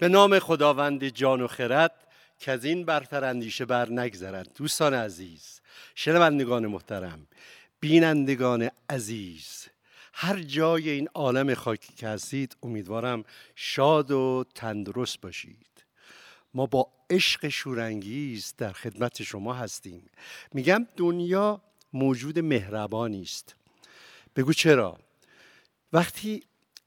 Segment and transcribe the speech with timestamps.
[0.00, 2.06] به نام خداوند جان و خرد
[2.38, 4.48] که از این برتر اندیشه بر نگذرد.
[4.54, 5.60] دوستان عزیز
[5.94, 7.26] شنوندگان محترم
[7.80, 9.68] بینندگان عزیز
[10.12, 13.24] هر جای این عالم خاکی که هستید امیدوارم
[13.54, 15.84] شاد و تندرست باشید.
[16.54, 20.10] ما با عشق شورانگیز در خدمت شما هستیم.
[20.52, 21.60] میگم دنیا
[21.92, 23.54] موجود مهربانی است.
[24.36, 24.98] بگو چرا؟
[25.92, 26.42] وقتی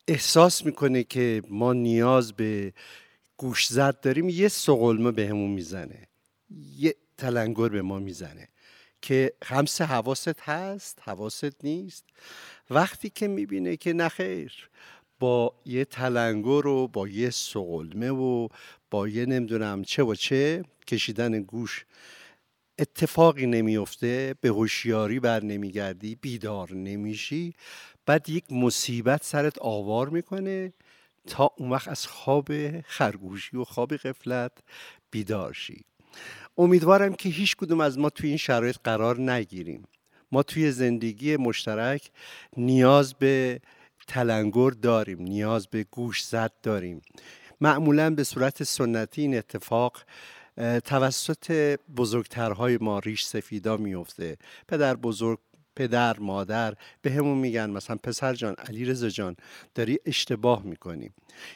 [0.08, 2.74] احساس می‌کنه که ما نیاز به
[3.44, 6.08] گوش زد داریم یه سقلمه بهمون می‌زنه.
[6.78, 8.48] یه تلنگر به ما می‌زنه
[9.02, 12.06] که همس حواست هست حواست نیست.
[12.70, 14.70] وقتی که می‌بینه که نخیر
[15.20, 18.48] با یه تلنگر و با یه سقلمه و
[18.92, 21.86] با یه نمی‌دونم چه و چه کشیدن گوش
[22.80, 27.54] اتفاقی نمیفته به هوشیاری بر نمیگردی بیدار نمیشی.
[28.06, 30.74] بعد یک مصیبت سرت آوار می‌کنه.
[31.28, 34.52] تا اون وقت از خواب خرگوشی و خواب قفلت
[35.12, 35.86] بیدار شی.
[36.58, 39.84] امیدوارم که هیچ کدوم از ما توی این شرایط قرار نگیریم.
[40.32, 42.12] ما توی زندگی مشترک
[42.58, 43.62] نیاز به
[44.08, 47.02] تلنگر داریم نیاز به گوش زد داریم.
[47.62, 50.04] معمولا به صورت سنتی این اتفاق
[50.86, 55.40] توسط بزرگترهای ما ریش سفیدا میفته پدر بزرگ
[55.76, 59.36] پدر مادر به همون میگن مثلا پسر جان علی رزا جان
[59.76, 61.10] داری اشتباه می‌کنی.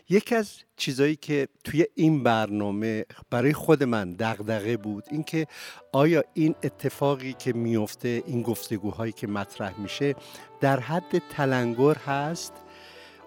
[0.10, 5.48] یکی از چیزایی که توی این برنامه برای خود من دغدغه بود اینکه
[5.92, 10.16] آیا این اتفاقی که میفته این گفتگوهایی که مطرح میشه
[10.62, 12.54] در حد تلنگر هست؟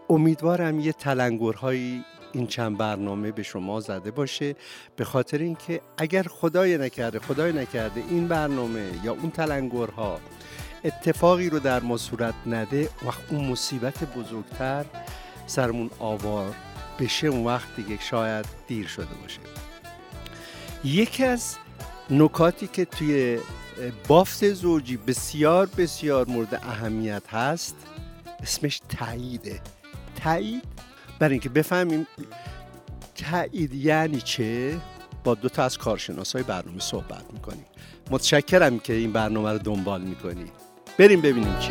[0.09, 4.55] امیدوارم یه تلنگرهایی این چند برنامه به شما زده باشه.
[4.97, 10.21] به خاطر اینکه اگر خدای نکرده خدای نکرده این برنامه یا اون تلنگرها
[10.84, 14.84] اتفاقی رو در ما صورت نده وقت اون مصیبت بزرگتر
[15.47, 16.55] سرمون آوار
[16.99, 19.41] بشه اون وقت دیگه شاید دیر شده باشه.
[20.84, 21.56] یکی از
[22.10, 23.38] نکاتی که توی
[24.09, 27.76] بافت زوجی بسیار بسیار مورد اهمیت هست
[28.43, 29.60] اسمش تاییده.
[30.22, 30.65] تایید
[31.19, 32.06] برای اینکه بفهمیم
[33.15, 34.78] تایید یعنی چه
[35.25, 37.65] با دو تا از کارشناس های برنامه صحبت می‌کنیم.
[38.10, 41.71] متشکرم که این برنامه رو دنبال می‌کنید بریم ببینیم چی.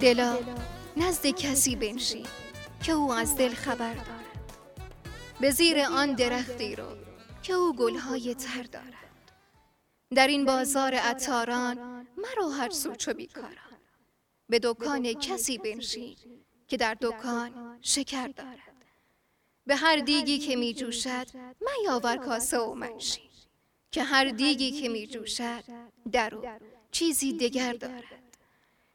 [0.00, 0.38] دلا
[0.96, 2.22] نزد کسی بنشی
[2.82, 4.22] که او از دل خبر دارد.
[5.40, 6.84] به زیر آن درختی رو
[7.42, 8.86] که او گلهای تر دارد.
[10.14, 13.78] در این بازار عطاران مرا هر سو چو بیکاران.
[14.48, 16.16] به دکان کسی بنشین
[16.68, 18.71] که در دکان شکر دارد.
[19.66, 21.26] به هر دیگی که می جوشد
[21.60, 23.30] میاور کاسه و منشین
[23.90, 25.64] که هر دیگی که می جوشد
[26.12, 26.44] درو.
[26.90, 28.04] چیزی دگر دارد.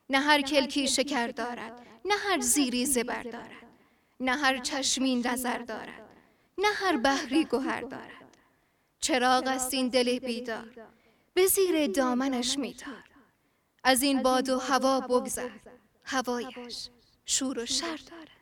[0.10, 1.88] نه هر کلکی شکر دارد.
[2.06, 3.66] نه هر زیری زبر دارد.
[4.20, 6.10] نه هر چشمین نظر دارد.
[6.58, 8.38] نه هر بحری گوهر دارد.
[9.00, 10.88] چراغ است این دل بیدار.
[11.34, 13.04] به زیر دامنش میدار.
[13.84, 15.50] از این باد و هوا بگذر.
[16.04, 16.90] هوایش.
[17.26, 18.00] شور و شر.
[18.10, 18.37] دارد.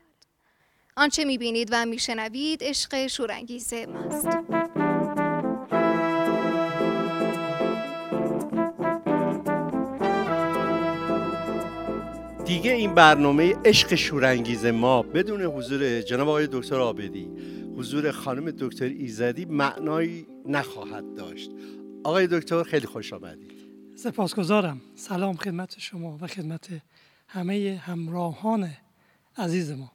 [0.97, 4.27] آنچه می‌بینید و میشنوید عشق شورانگیز ماست.
[12.45, 17.31] دیگه این برنامه عشق شورانگیز ما بدون حضور جناب آقای دکتر آبدی
[17.77, 21.51] حضور خانم دکتر ایزدی معنایی نخواهد داشت.
[22.03, 23.51] آقای دکتر خیلی خوش آمدید.
[23.95, 24.81] سپاسگزارم.
[24.95, 26.67] سلام خدمت شما و خدمت
[27.27, 28.69] همه همراهان
[29.37, 29.94] عزیز ما.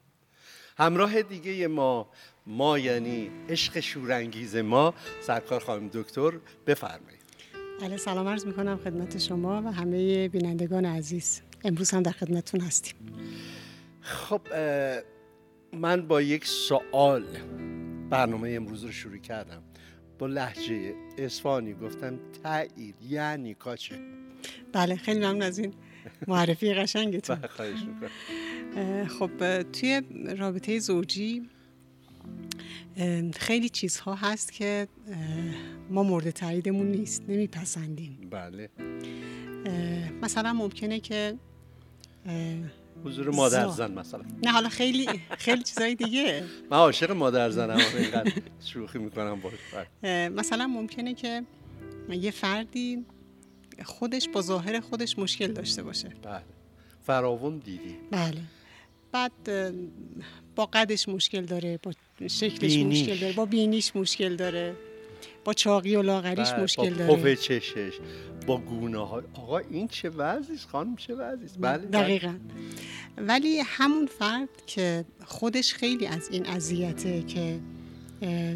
[0.81, 2.09] همراه دیگه ما
[2.47, 6.33] ما یعنی عشق شورانگیز ما سرکار خانم دکتر
[6.67, 7.21] بفرمایید.
[7.81, 11.41] بله سلام عرض می‌کنم خدمت شما و همه بینندگان عزیز.
[11.65, 12.95] امروز هم در خدمتتون هستیم.
[14.01, 14.41] خب
[15.73, 17.25] من با یک سوال
[18.11, 19.63] برنامه امروز رو شروع کردم.
[20.19, 23.99] با لحجه اسفانی گفتم تایید یعنی کاچه.
[24.73, 25.75] بله خیلی ممنون از این.
[26.29, 27.37] معرفی قشنگتون.
[27.37, 27.79] بله، خواهش
[29.19, 30.03] خب توی
[30.39, 31.49] رابطه زوجی
[33.37, 34.89] خیلی چیزها هست که
[35.91, 38.19] ما مورد تاییدمون نیست نمیپسندیم.
[38.31, 38.69] بله.
[40.23, 41.35] مثلا ممکنه که
[43.05, 44.23] حضور مادر زن مثلا.
[44.45, 45.07] نه حالا خیلی
[45.39, 46.45] خیلی چیزای دیگه.
[46.71, 49.53] من عاشق مادر زنم اینقدر شوخی می‌کنم باش
[50.03, 50.29] بله.
[50.29, 51.43] مثلا ممکنه که
[52.09, 53.05] یه فردی
[53.85, 56.09] خودش با ظاهر خودش مشکل داشته باشه.
[56.23, 56.43] بله.
[57.07, 58.41] فراون دیدی؟ بله.
[59.13, 59.33] بعد
[60.57, 61.93] با قدش مشکل داره با
[62.29, 64.77] شکلش مشکل داره با بینیش مشکل داره
[65.45, 67.35] با چاقی و لاغریش بله، مشکل با داره.
[67.35, 67.93] پف چشش
[68.47, 72.03] با گونه های آقا این چه وضعیست خانم چه وضعیست؟ بله بله.
[72.03, 72.35] دقیقا.
[73.17, 77.61] ولی همون فرد که خودش خیلی از این اذیته که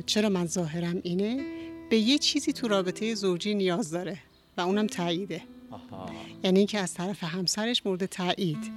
[0.07, 1.45] چرا من ظاهرم اینه
[1.91, 4.19] به یه چیزی تو رابطه زوجی نیاز داره.
[4.57, 5.43] و اونم تاییده.
[5.71, 6.11] آها.
[6.45, 8.73] یعنی اینکه از طرف همسرش مورد تایید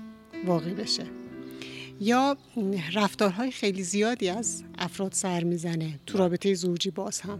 [0.45, 1.05] واقع بشه.
[2.01, 2.37] یا
[2.93, 7.39] رفتارهای خیلی زیادی از افراد سر می‌زنه تو رابطه زوجی باز هم.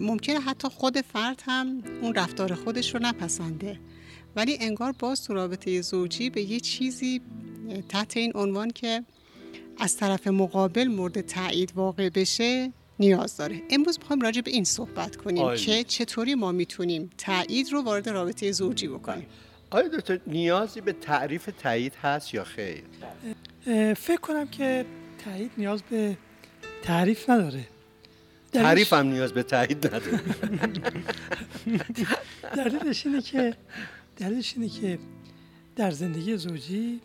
[0.00, 3.80] ممکنه حتی خود فرد هم اون رفتار خودش رو نپسنده.
[4.36, 7.20] ولی انگار باز تو رابطه زوجی به یه چیزی
[7.88, 9.04] تحت این عنوان که
[9.78, 13.62] از طرف مقابل مورد تایید واقع بشه نیاز داره.
[13.70, 15.60] امروز می‌خوایم راجع به این صحبت کنیم عالی.
[15.60, 19.26] که چطوری ما می‌تونیم تایید رو وارد رابطه زوجی بکنیم.
[19.70, 22.82] آیا دکتر نیازی به تعریف تایید هست یا خیر؟
[23.94, 24.84] فکر کنم که
[25.24, 26.16] تایید نیاز به
[26.82, 27.64] تعریف نداره.
[28.52, 30.20] تعریف هم نیاز به تایید نداره.
[32.56, 33.56] دلیلش اینه که
[34.16, 34.98] دلیلش اینه که
[35.76, 37.00] در زندگی زوجی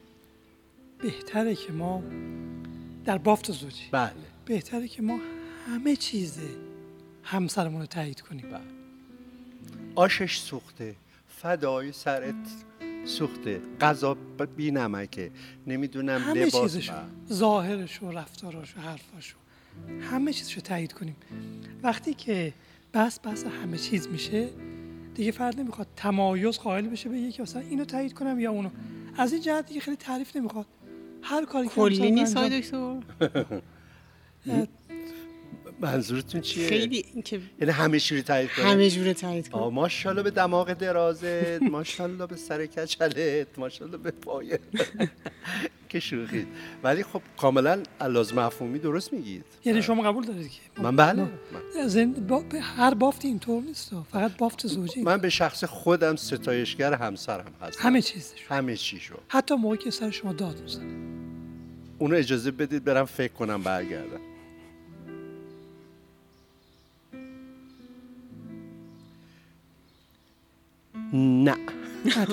[1.02, 2.04] بهتره که ما
[3.06, 3.84] در بافت زوجی.
[3.92, 4.12] بله.
[4.46, 5.20] بهتره که ما
[5.68, 6.40] همه چیز
[7.24, 8.62] همسرمون رو تایید کنیم بله.
[9.96, 10.96] آشش سوخته
[11.28, 12.36] فدای سرت
[13.06, 13.62] سوخته.
[13.82, 14.18] غذا
[14.58, 15.32] بی نمکه.
[15.68, 16.94] نمی‌دونم همه لباس چیزشو.
[17.34, 19.36] ظاهرشو رفتاراشو حرفاشو
[20.12, 21.16] همه چیزشو تایید کنیم.
[21.84, 22.54] وقتی که
[22.94, 24.50] بس بس همه چیز میشه
[25.16, 28.70] دیگه فرد نمی‌خواد تمایز قائل بشه به یکی مثلا اینو تایید کنم یا اونو.
[29.18, 30.66] از این جهت دیگه خیلی تعریف نمی‌خواد.
[31.22, 32.96] هر کاری که کلی نیست دکتر.
[35.80, 40.24] منظورتون چیه؟ خیلی که یعنی همه رو تایید کنه همه جوره تایید آه کن ماشاءالله
[40.24, 44.60] به دماغ درازت ماشاءالله به سر کچلت ماشاءالله به پایه.
[45.94, 46.48] که شوخی
[46.84, 49.46] ولی خب کاملا لازم مفهومی درست میگید.
[49.66, 51.28] یعنی شما قبول دارید که؟ من بله.
[52.62, 53.92] هر بافتی اینطور نیست.
[54.12, 55.02] فقط بافت زوجی.
[55.02, 57.84] من به شخص خودم ستایشگر همسرم هستم.
[57.84, 61.14] همه چیزش همه چیشو حتی موقعی که سر شما داد می‌زنه.
[62.00, 64.33] اونو اجازه بدید برم فکر کنم برگردم.
[71.14, 71.56] نه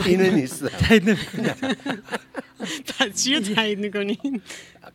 [0.07, 1.55] اینه نیستم تایید نمی‌کنه.
[2.99, 4.41] پس چی رو تایید می‌کنین؟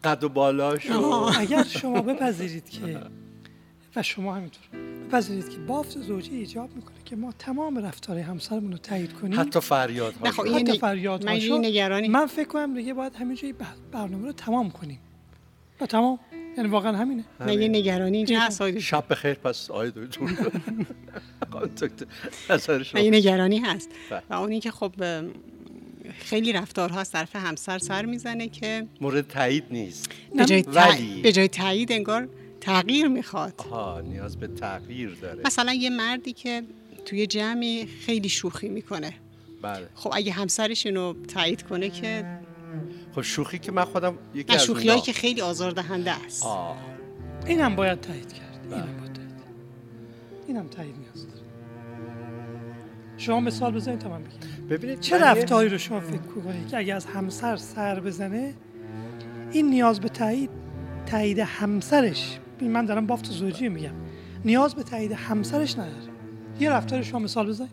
[0.03, 2.99] قد و بالاشو اگر شما بپذیرید که
[3.95, 4.63] و شما همینطور
[5.07, 9.59] بپذیرید که بافت زوجی ایجاب می‌کنه که ما تمام رفتار همسرمون رو تایید کنیم حتی
[9.59, 13.53] فریاد ها حتی فریاد من من فکر کنم دیگه باید همینجوری
[13.91, 14.99] برنامه رو تمام کنیم
[15.81, 16.19] و تمام
[16.57, 17.23] یعنی واقعا همینه.
[17.39, 18.79] من یه نگرانی اینجا هست.
[18.79, 20.25] شب بخیر پس آقای دکتر.
[21.51, 22.05] خانم دکتر
[22.49, 23.01] نظر شما.
[23.01, 23.89] من یه نگرانی هست.
[24.09, 24.21] بله.
[24.29, 24.93] و اونی که خب
[26.19, 30.09] خیلی رفتارها از طرف همسر سر می‌زنه که مورد تایید نیست.
[30.35, 32.29] به جای, ولی- به جای تایید انگار
[32.61, 33.53] تغییر می‌خواد.
[33.57, 35.41] آها نیاز به تغییر داره.
[35.45, 36.63] مثلا یه مردی که
[37.05, 39.13] توی جمعی خیلی شوخی می‌کنه.
[39.61, 39.87] بله.
[39.95, 42.25] خب اگه همسرش اینو تایید کنه که
[43.15, 46.45] خب شوخی که من خودم یکی از شوخی هایی اونا- که خیلی آزاردهنده است.
[46.45, 46.77] آه.
[47.47, 48.59] اینم باید تایید کرد.
[48.71, 49.31] اینم باید تایید
[50.47, 51.41] اینم تایید نیاز داره.
[53.17, 54.67] شما مثال بزنید تا من بگم.
[54.69, 58.53] ببینید چه رفتاری رو شما فکر کنید که اگه از همسر سر بزنه
[59.51, 60.49] این نیاز به تایید
[61.05, 63.93] تایید همسرش من دارم بافت زوجی میگم.
[64.45, 65.95] نیاز به تایید همسرش نداره.
[66.59, 67.71] یه رفتار شما مثال بزنید.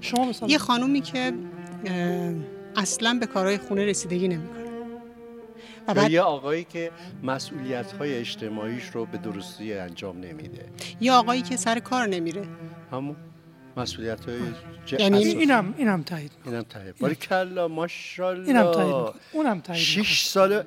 [0.00, 0.58] شما مثال یه.
[0.58, 1.32] خانومی که
[2.76, 4.62] اصلا به کارهای خونه رسیدگی نمی‌کنه.
[5.88, 6.90] و یا بعد یه آقایی که
[7.22, 10.64] مسئولیت های اجتماعیش رو به درستی انجام نمیده.
[11.00, 12.42] یه آقایی که سر کار نمیره.
[12.92, 13.16] همون
[13.76, 14.38] مسئولیت های
[14.86, 15.00] ج...
[15.00, 16.32] یعنی اینم اینم تایید.
[16.44, 16.98] اینم تایید.
[16.98, 18.48] باری کلا ماشاءالله.
[18.48, 19.14] اینم تایید.
[19.32, 20.04] اونم تایید می‌کنه.
[20.04, 20.62] شش سال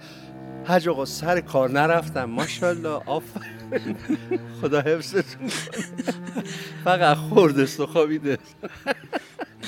[0.66, 2.26] حج آقا سر کار نرفتم.
[2.26, 3.02] ماشاءالله.
[3.06, 3.24] آف
[4.62, 5.48] خدا حفظتون.
[6.84, 8.38] فقط خورده و خوابیده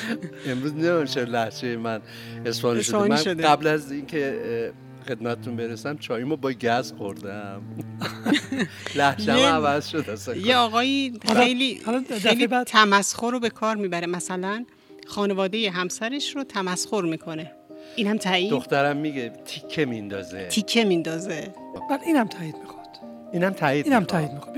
[0.51, 2.01] امروز نمی‌دونم چه لحچه من
[2.46, 2.98] اسپانی شده.
[2.98, 3.44] من شده.
[3.44, 4.74] قبل از اینکه
[5.08, 7.62] خدمتتون برسم چاییمو با گز خوردم.
[9.27, 11.82] یه- عوض شد اصلا یه آقایی خیلی
[12.22, 14.08] خیلی بعد- تمسخر رو به کار می‌بره.
[14.08, 14.66] مثلا
[15.08, 17.51] خانواده همسرش رو تمسخر می‌کنه.
[17.96, 20.48] این هم تایید؟ دخترم میگه تیکه میندازه.
[20.48, 21.54] تیکه میندازه.
[21.89, 22.88] بعد اینم تایید می‌خواد.
[23.34, 24.04] اینم تایید اینم.
[24.04, 24.56] تایید می‌خواد.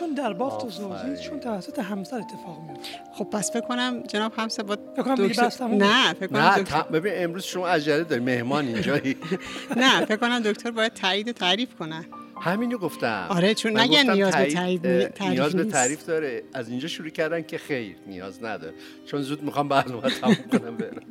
[0.00, 1.14] چون در بافت آفرین.
[1.14, 2.88] زوجی چون توسط همسر اتفاق میفته.
[3.12, 5.64] خب پس فکر کنم جناب همسر با فکر کنم دیگه دکتر-.
[5.64, 6.82] نه فکر کنم نه دکتر...
[6.82, 9.16] ببین امروز شما عجله داری مهمان اینجایی.
[9.76, 12.06] نه فکر کنم دکتر باید تایید و تعریف کنه.
[12.40, 13.26] همینو گفتم.
[13.30, 14.84] آره، چون نگن گفتم نیاز به تعریف
[15.20, 15.64] نیاز به.
[15.64, 16.42] تعریف داره.
[16.54, 18.74] از اینجا شروع کردن که خیر نیاز نداره.
[19.06, 21.02] چون زود می‌خوام برنامه تموم کنم برم.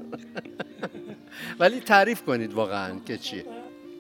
[1.60, 3.46] ولی تعریف کنید واقعا که چیه.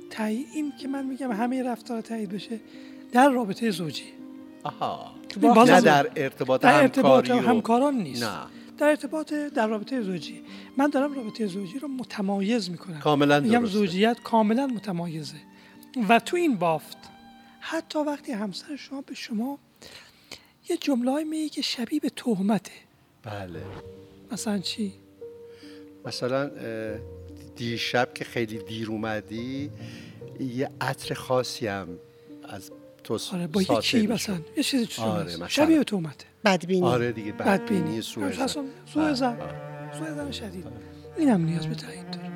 [0.10, 2.60] تایید این که من میگم همه رفتار تایید بشه
[3.12, 4.20] در رابطه زوجی.
[4.64, 5.12] آها.
[5.42, 8.24] نه در ارتباط در ارتباط همکاری و- همکاران نیست.
[8.24, 8.40] نه
[8.78, 10.42] در ارتباط در رابطه زوجی.
[10.78, 13.00] من دارم رابطه زوجی رو متمایز می‌کنم.
[13.00, 13.66] کاملا میگم.
[13.66, 15.36] زوجیت کاملا متمایزه.
[16.10, 16.98] و تو این بافت
[17.60, 19.58] حتی وقتی همسر شما به شما
[20.70, 22.72] یه جمله میگه که شبیه به تهمته.
[23.24, 23.62] بله.
[24.32, 24.94] مثلا چی؟
[26.06, 26.52] مثلا
[27.56, 29.70] دیشب که خیلی دیر اومدی
[30.40, 31.88] یه عطر خاصی هم
[32.44, 32.72] از
[33.18, 34.12] تو آره با یکی می‌شد.
[34.12, 34.38] مثلا.
[34.58, 35.48] یه چیزی تو آره،.
[35.48, 36.86] شبیه به تهمته بدبینی.
[36.86, 38.02] آره دیگه بدبینی بدبینی.
[38.02, 38.48] سوء زن.
[38.86, 39.38] سوء زن
[40.00, 40.66] سوء زن شدید.
[41.18, 42.32] این هم نیاز به تایید داره.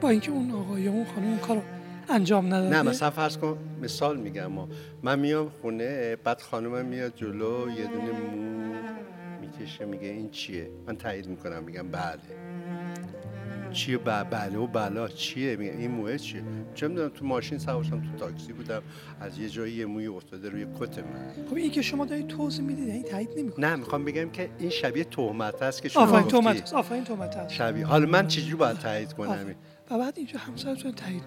[0.00, 1.62] با اینکه اون آقا یا اون خانم اون کارو
[2.08, 2.76] انجام نداده.
[2.76, 4.68] نه مثلا فرض کن مثال میگم ما
[5.02, 8.74] من میام خونه بعد خانمم میاد جلو یه دونه مو
[9.40, 12.18] می‌کشه میگه این چیه؟ من تایید می‌کنم میگم بله.
[13.72, 16.42] چیه ب- بله و بلا چیه این موه چیه؟
[16.74, 18.82] چه می‌دونم تو ماشین سوار شدم تو تاکسی بودم
[19.20, 21.46] از یه جایی یه موی افتاده روی کت من.
[21.50, 24.70] خب این که شما دارید توضیح می‌دید یعنی تایید نمی‌کنه نه می‌خوام بگم که این
[24.70, 26.28] شبیه تهمت است که شما آفرین.
[26.28, 27.86] تهمت است آفرین تهمت است شبیه.
[27.86, 29.54] حالا من چجوری باید تایید کنم.
[29.90, 31.22] و بعد اینجا همسرتون تایید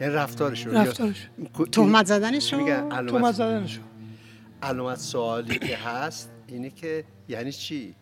[0.00, 0.66] یعنی رفتارش.
[0.66, 1.28] رو رفتارش
[1.72, 3.80] تهمت زدنش رو میگن تهمت علامت زدنشو.
[4.62, 7.94] علامت سوالی که هست اینه که یعنی چی؟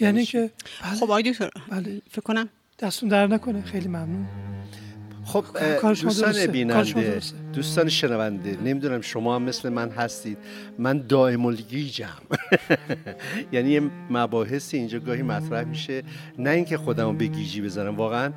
[0.00, 0.50] یعنی که
[0.82, 0.94] بله.
[0.94, 2.02] خب آقای دکتر بله.
[2.10, 3.62] فکر کنم دستون در نکنه.
[3.62, 4.26] خیلی ممنون.
[5.24, 5.44] خب
[5.82, 7.20] دوستان بیننده.
[7.52, 10.38] دوستان شنونده نمی‌دونم شما هم مثل من هستید.
[10.78, 12.08] من دائم الگیجم.
[13.52, 16.02] یعنی یه مباحثی اینجا گاهی مطرح میشه.
[16.38, 18.32] نه اینکه خودمو به گیجی بزنم واقعا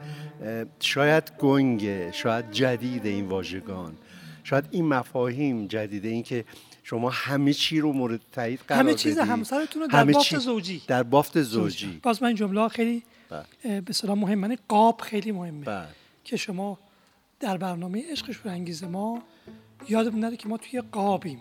[0.80, 3.94] شاید گنگه شاید جدید این واژگان.
[4.44, 6.46] شاید این مفاهیم جدیده این که
[6.84, 9.18] شما همه چی رو مورد تایید قرار همه چیز.
[9.18, 10.82] همسرتون رو در بافت زوجی.
[10.88, 12.00] در بافت زوجی.
[12.04, 13.04] باز من جمله خیلی
[13.86, 14.40] به صلاح مهم.
[14.40, 15.66] من قاب خیلی مهمه.
[15.66, 15.88] بله.
[16.24, 16.78] که شما
[17.40, 19.22] در برنامه عشقش برانگیز ما
[19.90, 21.40] یادمون نره که ما توی قابیم.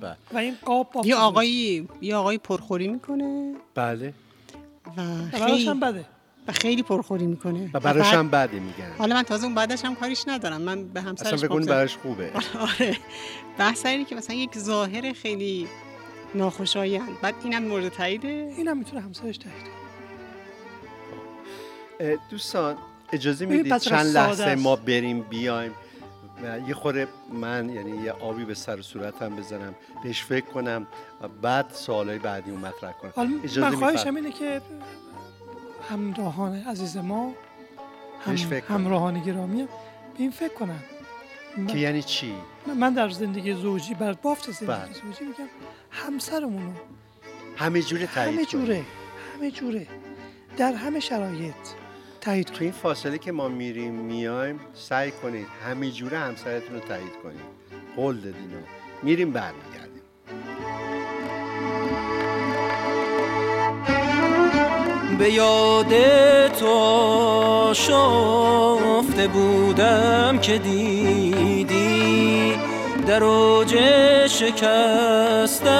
[0.00, 0.16] بله.
[0.32, 1.16] و این قاب یه.
[1.16, 3.54] آقایی یه آقایی پرخوری می‌کنه.
[3.74, 4.14] بله.
[4.96, 6.04] و خیلی هم بده.
[6.48, 7.70] و خیلی پرخوری می‌کنه.
[7.74, 8.92] و براش هم بده میگن.
[8.98, 10.60] حالا من تازه اون بعدش هم کاریش ندارم.
[10.60, 12.32] من به اصلا همسرش کنی گفتم- براش خوبه.
[12.80, 12.96] آره.
[13.58, 15.68] بحث اینه که مثلا یک ظاهر خیلی
[16.34, 17.20] ناخوشایند.
[17.22, 19.77] بعد اینم مورد تاییده؟ این هم می‌تونه همسرش تایید
[22.30, 22.76] دوستان
[23.12, 24.54] اجازه می‌دید چند لحظه.
[24.54, 25.72] ما بریم بیایم
[26.42, 30.86] و یه خوره من یعنی یه آبی به سر و صورتم بزنم بهش فکر کنم
[31.22, 34.60] و بعد سوالای بعدی رو مطرح کنم اجازه من خواهشم اینه که
[35.90, 37.32] همراهان عزیز ما
[38.26, 38.62] هم کنم.
[38.68, 39.72] همراهان گرامی هم به
[40.18, 40.80] این فکر کنن
[41.56, 42.34] من- که یعنی چی
[42.76, 44.76] من در زندگی زوجی بر بافت بله.
[44.78, 45.48] زندگی زوجی میگم
[45.90, 46.72] همسرمون رو
[47.56, 48.44] همه جوره تایید همه.
[48.44, 48.84] جوره
[49.36, 49.86] همه جوره
[50.56, 51.54] در همه شرایط
[52.28, 52.62] تایید تو کنید.
[52.62, 57.40] این فاصله که ما میریم میایم سعی کنید همه جوره همسرتون رو تایید کنید.
[57.96, 58.56] قول دادین و
[59.02, 60.02] میریم برمیگردیم.
[65.18, 65.94] به یاد
[66.48, 72.54] تو شفته بودم که دیدی
[73.06, 73.76] در اوج
[74.26, 75.70] شکستن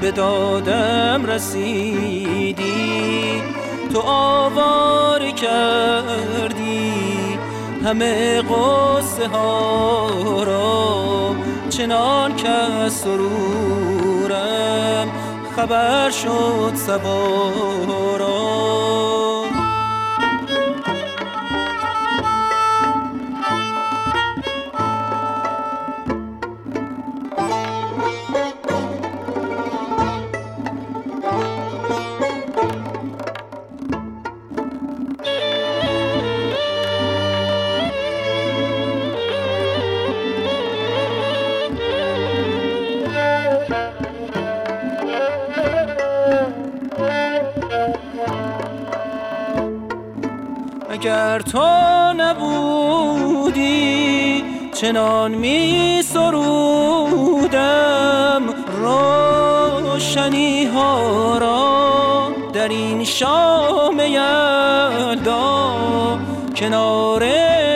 [0.00, 2.66] به دادم رسیدی.
[3.96, 6.92] تو آوار کردی
[7.84, 11.36] همه قصه ها را.
[11.70, 14.28] چنان که سرورم
[15.56, 18.26] خبر شد سوارم
[54.80, 57.62] چنان می سرودم
[58.82, 65.72] روشنی ها را در این شام یلدا.
[66.56, 67.24] کنار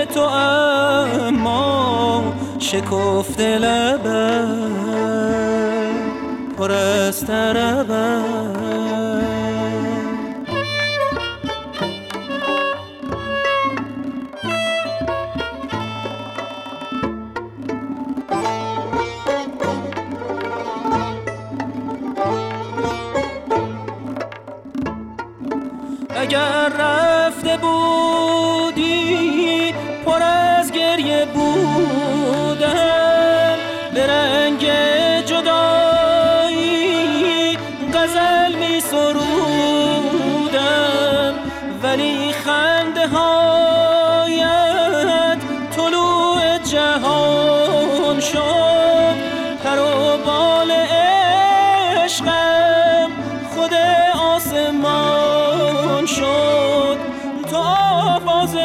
[0.04, 2.22] تو اما
[2.58, 3.99] شکفت لبم
[56.16, 56.98] شد
[57.50, 58.56] تو آواز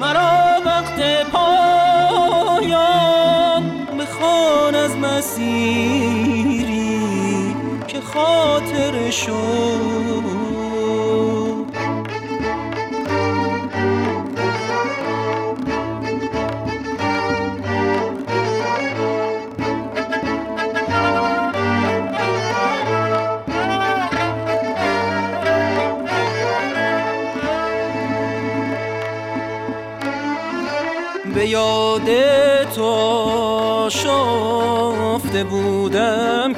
[0.00, 2.82] مرا وقت پایان
[4.00, 6.74] بخوان از مسیری
[7.88, 9.93] که خاطر شد.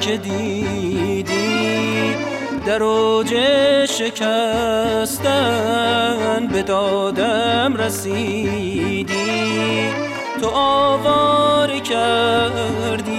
[0.07, 1.25] که دیدی
[2.65, 3.33] در اوج
[3.85, 5.27] شکستن
[6.51, 9.13] به دادم رسیدی.
[10.41, 13.17] تو آواره کردی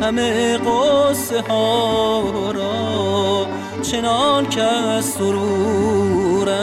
[0.00, 2.22] همه قصه ها
[2.54, 3.46] را
[3.82, 6.60] چنان که از سرورم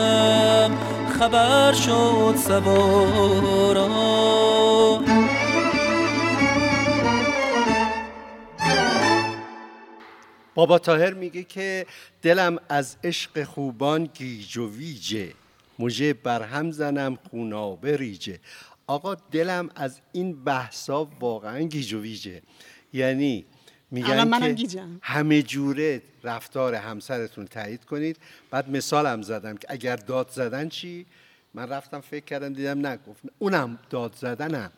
[1.19, 3.87] خبر شد سوارا.
[10.57, 11.85] بابا تاهر میگه که
[12.21, 15.33] دلم از عشق خوبان گیج و ویجه.
[15.79, 18.39] مژه برهم زنم خونابه ریجه.
[18.87, 22.41] آقا دلم از این بحثا واقعا گیج و ویجه.
[22.93, 23.45] یعنی
[23.91, 24.83] میگن که.
[25.01, 28.17] همه جوره رفتار همسرتون تایید کنید.
[28.51, 31.05] بعد مثالم زدم که اگر داد زدن چی؟
[31.53, 34.71] من رفتم فکر کردم دیدم نگفت اونم داد زدنم.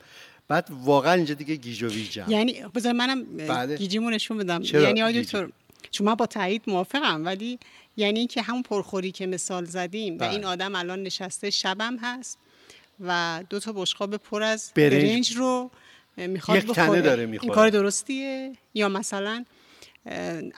[0.48, 2.26] بعد واقعا اینجا دیگه گیج و ویجم.
[2.28, 3.78] یعنی بذار منم بله.
[3.78, 4.62] گیجیمو نشون بدم.
[4.62, 5.50] چرا یعنی آقای؟ دکتر
[5.92, 7.60] چون من با تایید موافقم ولی
[7.98, 10.30] یعنی اینکه همون پرخوری که مثال زدیم و بله.
[10.30, 12.38] این آدم الان نشسته شبم هست
[13.00, 14.94] و دو تا بشقاب پر از برنج.
[14.94, 15.72] برنج, رو
[16.18, 17.54] می‌خواد یک تنه بخوره داره این می‌خوره.
[17.54, 19.46] کار درستیه یا مثلا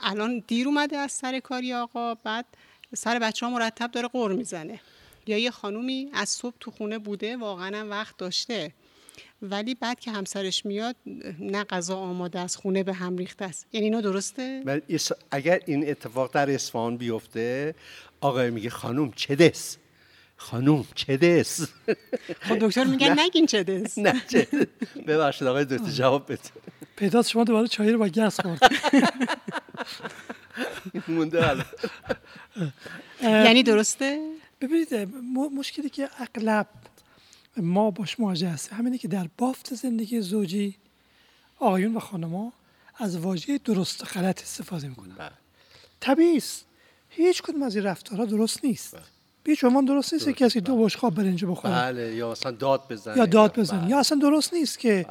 [0.04, 2.46] الان دیر اومده از سر کاری آقا بعد
[2.96, 4.80] سر بچه ها مرتب داره قر می‌زنه
[5.28, 8.74] یا یه خانومی از صبح تو خونه بوده واقعا وقت داشته
[9.42, 10.96] ولی بعد که همسرش میاد
[11.40, 13.66] نه غذا آماده از خونه به هم ریخته است.
[13.74, 17.76] یعنی اینا درسته؟ و اس- اگر این اتفاق در اصفهان بیفته
[18.22, 19.78] آقای میگه خانوم چه دس؟
[20.38, 21.68] خانوم چه دس؟
[22.42, 24.48] خب دکتر میگن نگین چه دست نه چه
[25.08, 26.42] ببخشید آقای دکتر جواب بده.
[26.96, 28.60] پیداست شما دوباره چای رو با گس خورد.
[31.08, 31.64] مونده حالا
[33.22, 34.94] یعنی درسته؟ ببینید
[35.58, 36.68] مشکلی که اغلب
[37.58, 38.78] ما باش مواجه هستیم.
[38.78, 40.76] همینه که در بافت زندگی زوجی
[41.60, 42.54] آقایون و خانما
[42.98, 45.16] از واژه درست و غلط استفاده می‌کنن.
[45.16, 45.32] بله.
[46.00, 46.66] طبیعی است.
[47.10, 48.94] هیچ کدوم از این رفتارها درست نیست.
[49.44, 51.74] به هیچ عنوان درست نیست که کسی دو بشقاب برنج بخوره.
[51.74, 53.18] بله یا مثلا داد بزنه.
[53.18, 53.80] یا داد بزنه.
[53.80, 53.90] بله.
[53.90, 55.06] یا اصلا درست نیست که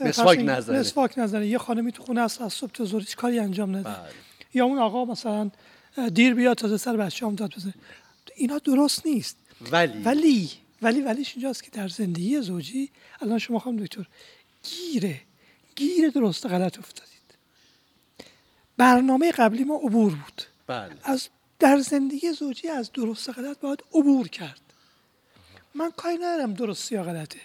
[0.00, 0.08] بله.
[0.08, 0.78] مسواک نزنه.
[0.78, 1.46] مسواک نزنه.
[1.46, 3.82] یه خانمی تو خونه است از صبح تا ظهر هیچ کاری انجام نده.
[3.82, 3.96] بله.
[4.54, 5.50] یا اون آقا مثلا
[6.14, 7.74] دیر بیاد تازه سر بچه هم داد بزنه.
[8.36, 9.36] اینا درست نیست.
[9.72, 10.50] ولی ولی
[10.82, 14.06] ولی ولیش اینجاست که در زندگی زوجی الان شما خانم دکتر
[14.62, 15.20] گیره
[15.76, 17.34] گیر درست غلط افتادید.
[18.76, 20.42] برنامه قبلی ما عبور بود.
[20.66, 20.96] بله.
[21.02, 24.60] از در زندگی زوجی از درست غلط باید عبور کرد.
[25.74, 27.40] من کاری ندارم درست یا غلطه.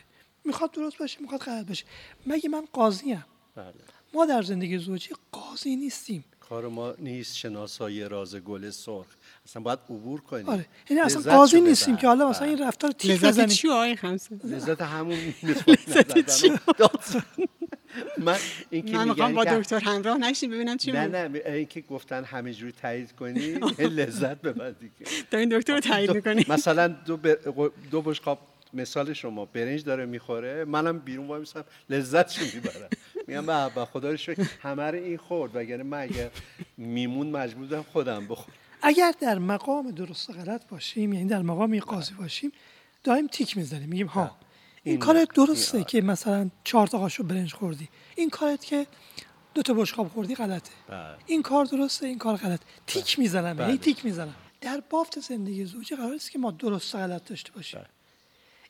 [0.46, 1.86] می‌خواد درست باشه می‌خواد غلط باشه.
[2.26, 3.74] مگه من قاضیم؟ بله.
[4.14, 6.24] ما در زندگی زوجی قاضی نیستیم.
[6.40, 9.08] کار ما نیست شناسایی راز گل سرخ.
[9.46, 11.98] اصلا باید عبور کنیم آره یعنی اصلا لذت قاضی نیستیم.
[11.98, 12.48] که حالا مثلا.
[12.48, 15.18] این رفتار تیک لذت بزنیم چی آقای خمسه لذت همون
[16.78, 17.24] داد زدن.
[18.18, 18.38] من
[18.70, 21.82] این که من می‌خوام میگن با دکتر همراه نشیم ببینم چی نه نه این که
[21.82, 23.42] گفتن همه جوری تایید کنی
[23.80, 24.94] لذت ببر دیگه
[25.32, 27.18] دارین دکتر رو تایید دو- می‌کنی مثلا دو.
[27.92, 28.40] دو بشقاب
[28.74, 32.90] مثال شما برنج داره می‌خوره منم بیرون وای میسم لذتشو می‌برم
[33.28, 36.30] میگم به خدا رو شکر همه رو این خورد وگرنه من اگر
[36.78, 41.80] میمون مجبور بودم خودم بخورم اگر در مقام درست و غلط باشیم یعنی در مقام
[41.80, 42.52] قاضی باشیم
[43.04, 43.90] دائم تیک می‌زنیم.
[43.90, 44.32] میگیم ها این
[44.84, 45.46] این کارت نه.
[45.46, 47.90] درسته این که مثلا چهار تا قاشق برنج خوردی.
[48.16, 48.88] این کارت که
[49.54, 50.72] دو تا بشقاب خوردی غلطه.
[50.88, 51.16] بله.
[51.26, 53.72] این کار درسته این کار غلط تیک می‌زنم بله.
[53.72, 54.36] هی تیک می‌زنم.
[54.62, 57.80] در بافت زندگی زوجی قرار است که ما درست و غلط داشته باشیم.
[57.80, 57.90] بله.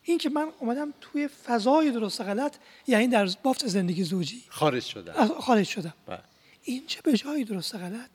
[0.02, 4.42] این که من اومدم توی فضای درست و غلط یعنی در بافت زندگی زوجی.
[4.48, 5.28] خارج شدم.
[5.40, 5.94] خارج شدم.
[6.06, 6.18] بله.
[6.62, 8.10] اینجا به جای درست و غلط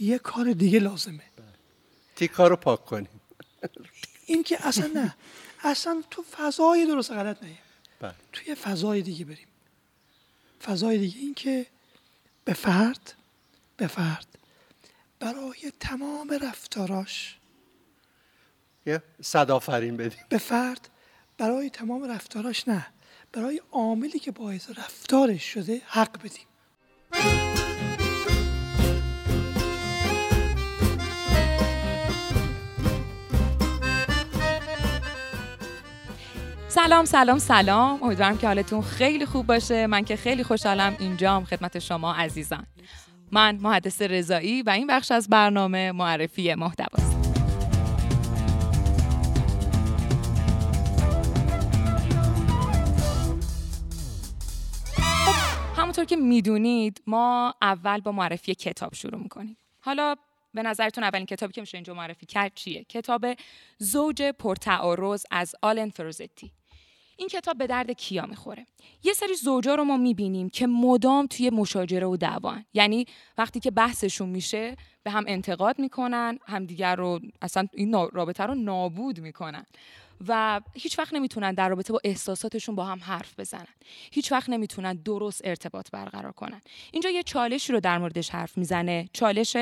[0.00, 1.22] یه کار دیگه لازمه.
[2.18, 3.20] تیکا رو پاک کنیم.
[4.26, 5.16] این که اصلا نه.
[5.60, 7.58] اصلا تو فضای درست غلط نه.
[8.00, 8.14] بله.
[8.32, 9.46] توی فضای دیگه بریم.
[10.62, 11.66] فضای دیگه این که
[12.44, 13.14] به فرد
[13.76, 14.26] به فرد
[15.20, 17.38] برای تمام رفتاراش
[18.86, 20.24] یه صد آفرین بدیم.
[20.28, 20.88] به فرد
[21.38, 22.86] برای تمام رفتاراش نه.
[23.32, 27.47] برای عاملی که باعث رفتارش شده حق بدیم.
[36.84, 38.02] سلام سلام سلام.
[38.02, 39.86] امیدوارم که حالتون خیلی خوب باشه.
[39.86, 42.66] من که خیلی خوشحالم اینجام خدمت شما عزیزان.
[43.32, 47.16] من محدث رضایی و این بخش از برنامه معرفی محتواست.
[55.76, 59.56] همونطور که می‌دونید ما اول با معرفی کتاب شروع می‌کنیم.
[59.80, 60.14] حالا
[60.54, 63.26] به نظرتون اولین کتابی که میشه اینجا معرفی کرد چیه؟ کتاب
[63.78, 66.52] زوج پرتعارض از آلن فروزتی.
[67.18, 68.66] این کتاب به درد کیا می‌خوره؟
[69.02, 72.64] یه سری زوجا رو ما می‌بینیم که مدام توی مشاجره و دعوان.
[72.74, 73.06] یعنی
[73.38, 79.20] وقتی که بحثشون میشه به هم انتقاد می‌کنن همدیگر رو اصلا این رابطه رو نابود
[79.20, 79.66] می‌کنن.
[80.28, 83.66] و هیچ وقت نمی‌تونن در رابطه با احساساتشون با هم حرف بزنن.
[84.12, 86.60] هیچ وقت نمی‌تونن درست ارتباط برقرار کنن.
[86.92, 89.08] اینجا یه چالشی رو در موردش حرف می‌زنه.
[89.12, 89.56] چالش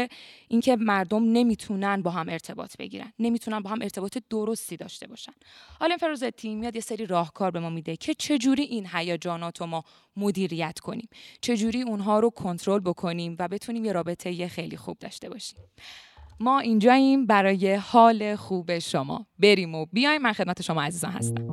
[0.48, 3.12] اینکه مردم نمی‌تونن با هم ارتباط بگیرن.
[3.18, 5.32] نمی‌تونن با هم ارتباط درستی داشته باشن.
[5.80, 9.84] حالا فروزتی میاد یه سری راهکار به ما میده که چجوری این هیجانات رو ما
[10.16, 11.08] مدیریت کنیم.
[11.40, 15.58] چجوری اونها رو کنترل بکنیم و بتونیم یه رابطه خیلی خوب داشته باشیم.
[16.40, 19.26] ما اینجاییم برای حال خوب شما.
[19.38, 20.22] بریم و بیایم.
[20.22, 21.46] من خدمت شما عزیزان هستم.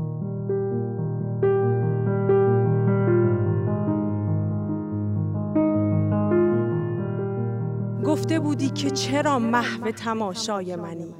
[8.03, 11.15] گفته بودی که چرا محو تماشای منی؟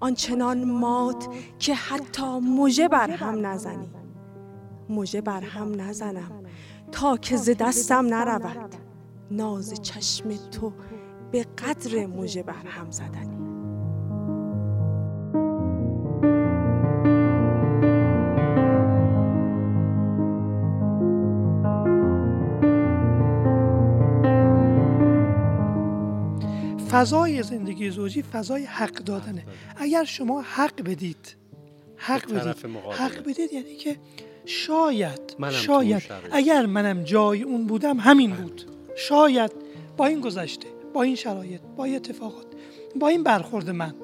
[0.00, 3.88] آنچنان مات که حتی مژه بر هم نزنی.
[4.88, 6.42] مژه بر هم نزنم
[6.92, 8.74] تا که ز دستم نرود.
[9.30, 10.72] ناز چشم تو
[11.36, 13.36] به قدر مژه بر هم زدنی.
[26.90, 29.44] فضای زندگی زوجی فضای حق دادنه.
[29.76, 31.36] اگر شما حق بدید
[31.96, 32.66] حق بدید.
[32.66, 32.96] مقابل.
[32.96, 33.96] حق بدید یعنی که
[34.44, 36.02] شاید شاید.
[36.32, 38.62] اگر منم جای اون بودم همین بود.
[38.96, 39.52] شاید.
[39.96, 40.75] با این گذشته.
[40.96, 42.46] با این شرایط با این اتفاقات
[43.00, 43.94] با این برخورد من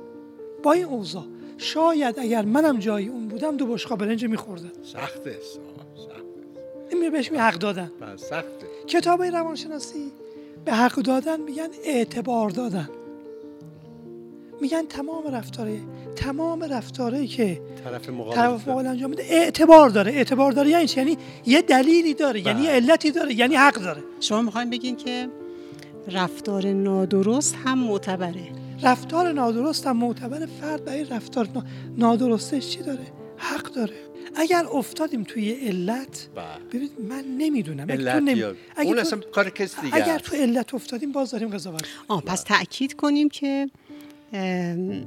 [0.62, 1.24] با این اوضاع
[1.58, 6.22] شاید اگر منم جای اون بودم دو بشقا برنج میخوردم سخته سخته.
[6.90, 7.92] این می- بهش می حق دادن.
[8.00, 8.66] بله، سخته.
[8.86, 10.12] کتاب روانشناسی
[10.64, 12.88] به حق دادن میگن اعتبار دادن.
[14.60, 15.80] میگن تمام رفتاره
[16.16, 20.12] تمام رفتاره که طرف مقابل طرف مقابل انجام میده اعتبار داره.
[20.12, 22.76] اعتبار داره یعنی چی؟ یعنی یه دلیلی داره یعنی یه بله.
[22.76, 24.02] علتی داره یعنی حق داره.
[24.20, 25.28] شما می‌خواین بگین که
[26.08, 28.52] رفتار نادرست هم معتبره.
[28.82, 31.64] رفتار نادرست هم معتبر فرد برای رفتار نا-
[31.96, 33.94] نادرستش چی داره؟ حق داره.
[34.36, 36.44] اگر افتادیم توی علت بله.
[36.68, 37.86] ببینید من نمی‌دونم.
[37.90, 40.18] اگه تو علت نمی- یا اگه اون تو- اصلا کار کسی دیگه اگر.
[40.18, 43.70] تو علت افتادیم باز داریم قضاوت آه پس تأکید کنیم که
[44.32, 45.04] ام،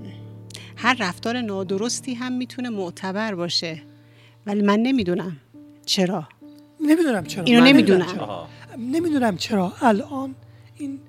[0.75, 3.81] هر رفتار نادرستی هم می‌تونه معتبر باشه.
[4.45, 5.37] ولی من نمی‌دونم
[5.85, 6.27] چرا.
[6.81, 7.43] نمی‌دونم چرا.
[7.43, 8.47] اینو من نمی‌دونم.
[8.77, 9.73] نمی‌دونم چرا.
[9.81, 10.35] الان
[10.75, 10.99] این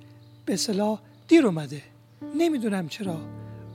[0.46, 1.82] به اصطلاح دیر اومده.
[2.36, 3.20] نمی‌دونم چرا.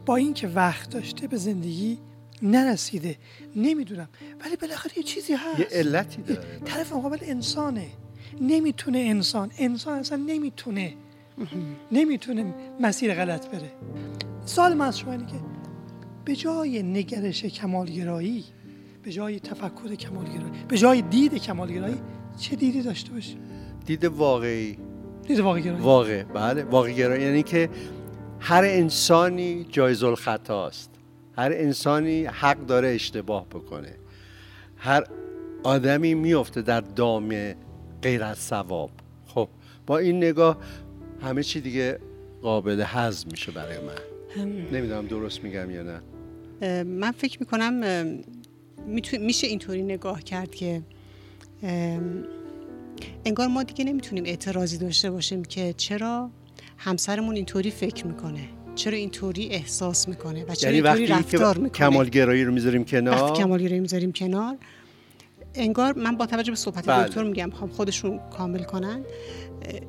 [0.06, 1.98] با اینکه وقت داشته به زندگی
[2.42, 3.18] نرسیده.
[3.56, 4.10] نمی‌دونم.
[4.46, 5.60] ولی بالاخره یه چیزی هست.
[5.60, 6.60] یه علتی داره.
[6.66, 7.88] طرف مقابل انسانه.
[8.42, 9.52] نمی‌تونه انسان.
[9.58, 10.94] انسان اصلا نمی‌تونه.
[11.92, 13.72] نمی‌تونه مسیر غلط بره.
[14.46, 15.40] سوال من از شما اینه که
[16.26, 18.44] به جای نگرش کمالگرایی
[19.04, 21.98] به جای تفکر کمالگرایی به جای دید کمالگرایی
[22.40, 23.38] چه دیدی داشته باشی؟
[23.86, 24.78] دید واقعی.
[25.30, 25.84] واقعی گرایی.
[25.84, 27.24] واقع بله واقع گرایی.
[27.24, 27.70] یعنی که
[28.40, 30.90] هر انسانی جایز الخطاست
[31.38, 33.96] هر انسانی حق داره اشتباه بکنه.
[34.78, 35.04] هر
[35.64, 37.54] آدمی میفته در دام
[38.02, 38.90] غیر از ثواب.
[39.28, 39.48] خب
[39.88, 40.58] با این نگاه
[41.22, 42.00] همه چی دیگه
[42.42, 44.44] قابل هضم میشه برای من.
[44.72, 46.84] نمی‌دونم درست میگم یا نه.
[46.84, 47.74] من فکر می‌کنم
[49.20, 50.82] میشه اینطوری نگاه کرد که
[53.26, 56.30] انگار ما دیگه نمی‌تونیم اعتراضی داشته باشیم که چرا
[56.78, 61.90] همسرمون اینطوری فکر می‌کنه چرا اینطوری احساس می‌کنه و چرا یعنی اینطوری وقتی رفتار می‌کنه
[61.90, 64.58] کمالگرایی رو می‌ذاریم وقتی کنار کمالگرایی می‌ذاریم کنار
[65.56, 67.08] انگار من با توجه به صحبت بله.
[67.08, 69.04] دکتر میگم می‌خوام خودشون کامل کنن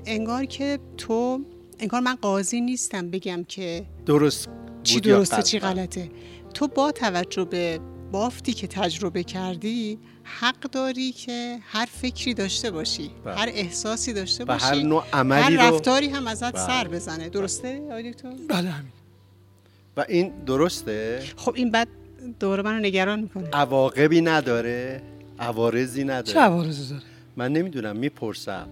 [0.07, 1.40] انگار که تو
[1.79, 4.48] انگار من قاضی نیستم بگم که درست
[4.83, 5.42] چی درسته.
[5.42, 6.11] چی غلطه
[6.55, 7.81] تو با توجه به
[8.12, 13.35] بافتی که تجربه کردی حق داری که هر فکری داشته باشی بله.
[13.35, 16.66] هر احساسی داشته باشی هر نوع هر عملی رو رفتاری هم ازت بله.
[16.66, 17.29] سر بزنه.
[17.29, 18.92] درسته آقای دکتر؟ بله همین.
[19.96, 21.88] و این درسته؟ خب این بعد
[22.40, 23.48] دوره منو نگران می‌کنه.
[23.53, 25.03] عواقبی نداره
[25.38, 27.03] عوارضی چه نداره عوارضی داره؟
[27.37, 28.68] من نمی‌دونم می‌پرسم.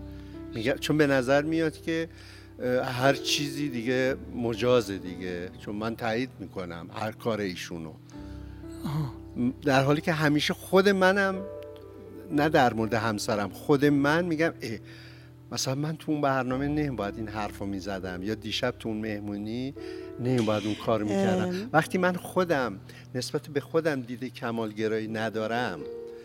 [0.54, 2.08] میگم چون به نظر میاد که
[2.84, 5.50] هر چیزی دیگه مجازه دیگه.
[5.64, 7.92] چون من تایید می‌کنم هر کار ایشونو.
[9.62, 11.34] در حالی که همیشه خود منم
[12.30, 14.78] نه در مورد همسرم خود من میگم اه
[15.52, 19.74] مثلا من تو اون برنامه نمیباید این حرف رو می‌زدم یا دیشب تو اون مهمونی
[20.20, 21.70] نمیباید اون کار می‌کردم.
[21.72, 22.80] وقتی من خودم
[23.14, 25.80] نسبت به خودم دیده کمالگرایی ندارم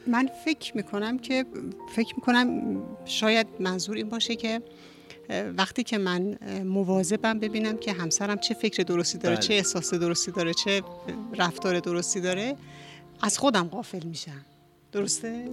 [0.08, 1.46] من فکر می‌کنم که
[1.96, 4.62] فکر می‌کنم شاید منظور این باشه که
[5.58, 9.44] وقتی که من مواظبم ببینم که همسرم چه فکر درستی داره بله.
[9.44, 10.82] چه احساس درستی داره چه
[11.38, 12.56] رفتار درستی داره
[13.22, 14.46] از خودم غافل میشم.
[14.92, 15.50] درسته؟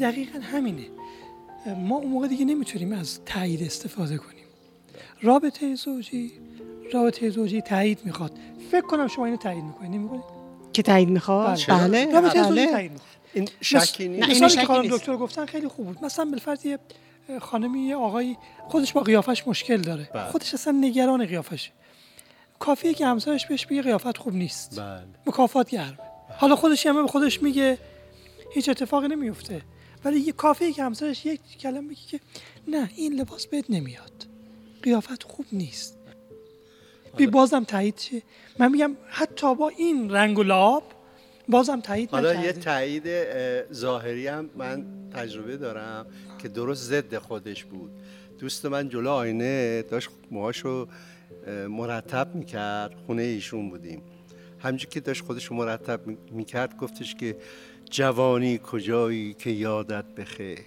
[0.00, 0.86] دقیقا همینه.
[1.76, 4.44] ما اون موقع دیگه نمی‌تونیم از تایید استفاده کنیم.
[5.22, 6.32] رابطه زوجی
[6.92, 8.32] رابطه زوجی تایید می‌خواد.
[8.70, 10.24] فکر کنم شما اینو تایید می‌کنید نمی‌کنید
[10.72, 12.72] که تایید می‌خواد؟ چرا؟ بله رابطه زوجی بله.
[12.72, 13.08] تایید می‌خواد.
[13.34, 14.30] این شکی نیست.
[14.30, 14.88] مثالی که خانم.
[14.88, 16.04] دکتر گفتن خیلی خوب بود.
[16.04, 16.78] مثلا بالفرض یه
[17.40, 20.08] خانمی یه آقایی خودش با قیافش مشکل داره.
[20.14, 20.24] بله.
[20.24, 21.70] خودش اصلا نگران قیافشه.
[22.58, 24.80] کافیه که همسرش بهش بگه قیافت خوب نیست.
[24.80, 25.02] بله.
[25.26, 25.98] مکافات گرمه
[26.42, 27.78] حالا خودش همه به خودش میگه
[28.50, 29.62] هیچ اتفاقی نمیفته.
[30.04, 32.20] ولی یه کافیه که همسرش یک کلمه بگه که
[32.68, 34.26] نه این لباس بهت نمیاد.
[34.82, 35.98] قیافت خوب نیست.
[37.16, 38.22] بی بازم تایید شه
[38.58, 40.82] من میگم حتی با این رنگ و لعاب
[41.48, 46.06] بازم تایید حالا یه تایید اه، ظاهری هم من تجربه دارم
[46.38, 47.90] که درست ضد خودش بود.
[48.38, 50.88] دوست من جلو آینه داشت موهاشو
[51.68, 54.02] مرتب می‌کرد خونه ایشون بودیم.
[54.62, 57.36] همجور که داشت خودش مرتب می- می‌کرد گفتش که
[57.90, 60.58] جوانی کجایی که یادت بخیر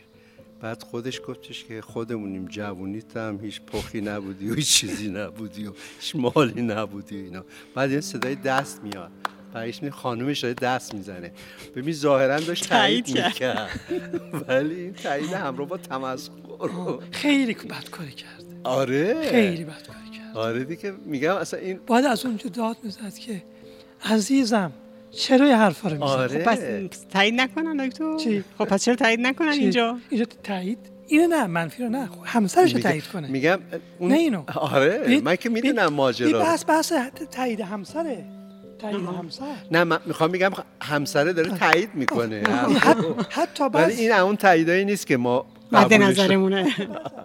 [0.61, 5.71] بعد خودش گفتش که خودمونیم جوونیت هم هیچ پخی نبودی و هیچ چیزی نبودی و
[5.99, 7.45] هیچ مالی نبودی و اینا.
[7.75, 9.11] بعد یه صدای دست میاد.
[9.53, 11.31] بعدش می خانومش داره دست می‌زنه.
[11.75, 13.79] ببین ظاهرا داشت تایید می‌کرد.
[14.47, 16.33] ولی این تایید همراه با تمسخر
[17.11, 19.29] خیلی بد کاری کرده آره.
[19.29, 20.37] خیلی بد کاری کرد.
[20.37, 23.43] آره دیگه میگم اصلا این باید از اونجا داد می‌زد که
[24.05, 24.71] عزیزم
[25.11, 26.43] چرا یه حرفا رو می‌زنی؟ آره.
[26.43, 26.59] خب پس
[27.13, 28.17] تایید نکنن دکتر.
[28.17, 32.07] چی؟ خب پس چرا تایید نکنن چی؟ اینجا؟ اینجا تایید؟ اینو نه منفی رو نه.
[32.07, 33.27] خب همسرش رو تایید کنه.
[33.27, 33.59] میگم
[33.99, 34.43] اون نه اینو.
[34.55, 36.39] آره من که می‌دونم ماجرا.
[36.39, 36.93] بحث بحث
[37.31, 38.25] تایید همسره.
[38.79, 39.55] تایید همسر.
[39.71, 42.43] نه من می‌خوام میگم همسره داره تایید می‌کنه.
[43.29, 46.75] حتی ولی بس این اون تاییدایی نیست که ما مد نظرمونه.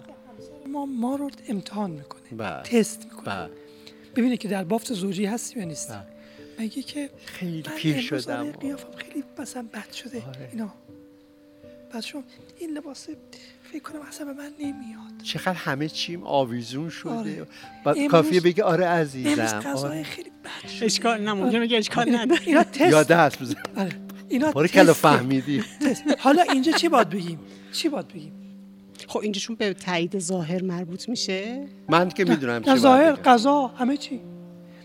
[0.73, 2.21] ما ما رو امتحان می‌کنه.
[2.37, 2.63] بله.
[2.63, 3.25] تست می‌کنه.
[3.25, 3.51] بله.
[4.17, 5.95] ببینه که در بافت زوجی هستی یا نیستی.
[6.61, 8.41] میگه که خیلی پیر امروز شدم.
[8.41, 10.23] آره قیافم خیلی مثلا بد شده.
[10.29, 10.49] آره.
[10.53, 10.73] اینا.
[11.93, 12.23] بعد شما
[12.59, 13.07] این لباس
[13.73, 15.23] فکر کنم اصلا به من نمیاد.
[15.23, 17.11] چقدر همه چیم آویزون شده.
[17.11, 17.47] آره.
[17.87, 20.03] امروز- کافیه بگه آره امروز عزیزم غذای آره.
[20.03, 22.41] خیلی بد شد اشکال نه ممکنه که اشکال نداره.
[22.47, 22.81] اینا تست.
[22.81, 23.55] یاد هست بزن.
[23.77, 23.93] آره.
[24.29, 24.93] اینا باره کلا.
[24.93, 25.63] فهمیدی.
[25.81, 26.03] تست.
[26.19, 27.39] حالا اینجا چی باید بگیم؟
[27.73, 28.33] چی باید بگیم؟
[29.09, 33.13] خب اینجا چون به تایید ظاهر مربوط میشه؟ من که می‌دونم چی ظاهر.
[33.13, 34.21] قضا همه چی.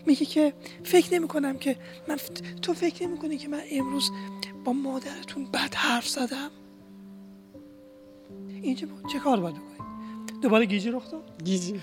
[0.06, 0.52] میگه که
[0.84, 1.76] فکر نمی کنم که
[2.08, 2.16] من
[2.62, 4.10] تو فکر نمی کنی که من امروز
[4.64, 6.50] با مادرتون بد حرف زدم؟
[8.62, 9.76] اینجا چه کار باید بکنیم
[10.42, 11.80] دوباره گیجی رخ داد؟ گیجی.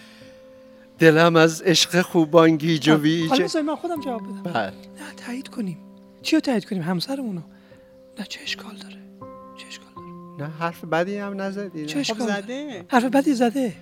[0.99, 3.41] دلم از عشق خوبان گیج و حالا ویج.
[3.41, 4.43] بذاری من خودم جواب بدم.
[4.43, 4.65] بله.
[4.65, 5.77] نه تایید کنیم.
[6.21, 7.41] چی رو تایید کنیم؟ همسرمونو؟
[8.19, 8.97] نه چه اشکال داره؟
[9.57, 12.85] چه اشکال داره؟ نه حرف بدی هم نزدی؟ چه خب اشکال؟ زده.
[12.87, 13.73] حرف بدی زده.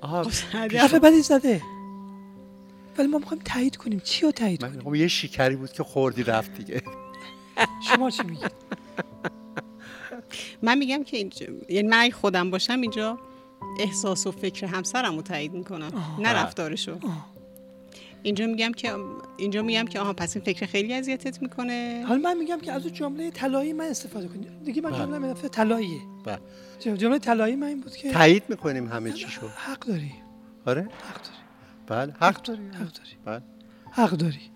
[0.00, 0.54] آها خب.
[0.56, 1.62] حرف بدی زده.
[2.98, 4.00] ولی ما می‌خوایم تایید کنیم.
[4.00, 6.82] چی رو تایید من کنیم؟ خب یه شکری بود که خوردی رفت دیگه.
[7.88, 8.52] شما چی میگید
[10.62, 13.18] من میگم که اینجا یعنی من خودم باشم اینجا
[13.80, 16.92] احساس و فکر همسرم رو تایید می‌کنم نه رفتارشو.
[16.92, 17.26] آه.
[18.22, 18.94] اینجا میگم که
[19.36, 22.04] اینجا میگم که آها پس این فکر خیلی اذیتت می‌کنه.
[22.08, 24.98] حالا من میگم که از اون جمله طلایی من استفاده کنید دیگه من بله.
[24.98, 26.00] جمله من طلاییه.
[26.24, 26.38] بله.
[26.96, 29.48] جمله طلایی من این بود که تایید می‌کنیم همه چیشو.
[29.48, 30.12] حق داری.
[30.66, 31.37] آره؟ حق داری.
[31.88, 33.16] بله حق داری حق داری.
[33.24, 33.42] بله.
[33.90, 34.50] حق داری.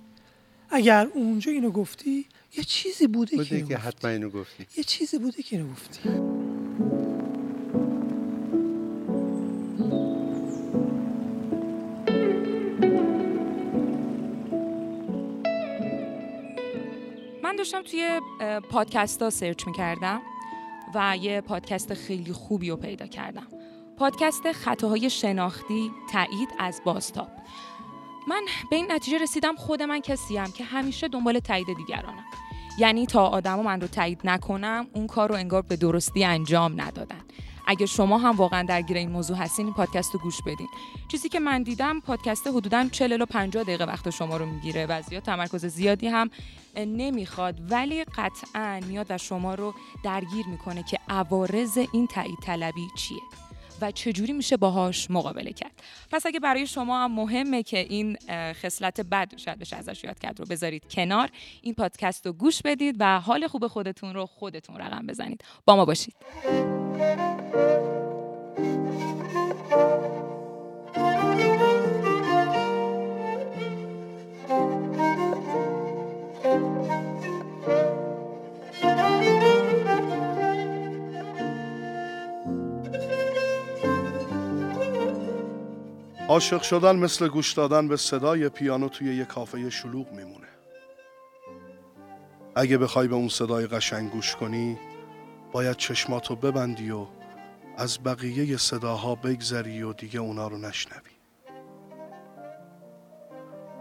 [0.70, 3.88] اگر اونجا اینو گفتی یه چیزی بوده, که بوده اینو که گفتی.
[3.88, 4.66] حتما اینو گفتی.
[4.76, 6.08] یه چیزی بوده که اینو گفتی.
[17.42, 18.20] من داشتم توی
[18.70, 20.22] پادکست ها سرچ می‌کردم
[20.94, 23.46] و یه پادکست خیلی خوبی رو پیدا کردم.
[23.98, 27.28] پادکست خطاهای شناختی تایید از بازتاب.
[28.28, 32.24] من به این نتیجه رسیدم خود من کسیم که همیشه دنبال تایید دیگرانم.
[32.78, 37.20] یعنی تا آدما من رو تایید نکنم اون کار رو انگار به درستی انجام ندادن.
[37.66, 40.68] اگه شما هم واقعا درگیر این موضوع هستین این پادکست رو گوش بدین.
[41.08, 44.86] چیزی که من دیدم پادکست حدودا 40 و 50 دقیقه وقت شما رو می‌گیره.
[44.86, 46.30] و زیاد تمرکز زیادی هم
[46.76, 49.74] نمی‌خواد ولی قطعا میاد و شما رو
[50.04, 53.20] درگیر می‌کنه که عوارض این تایید طلبی چیه.
[53.82, 55.72] و چجوری میشه باهاش مقابله کرد.
[56.10, 58.16] پس اگه برای شما هم مهمه که این
[58.52, 61.28] خصلت بد شاید بشه ازش یاد کرد رو بذارید کنار.
[61.62, 65.44] این پادکست رو گوش بدید و حال خوب خودتون رو خودتون رقم بزنید.
[65.64, 66.14] با ما باشید.
[86.28, 90.48] عاشق شدن مثل گوش دادن به صدای پیانو توی یه کافه شلوغ میمونه.
[92.54, 94.78] اگه بخوای به اون صدای قشنگ گوش کنی
[95.52, 97.06] باید چشماتو ببندی و
[97.76, 101.12] از بقیه صداها بگذری و دیگه اونا رو نشنوی.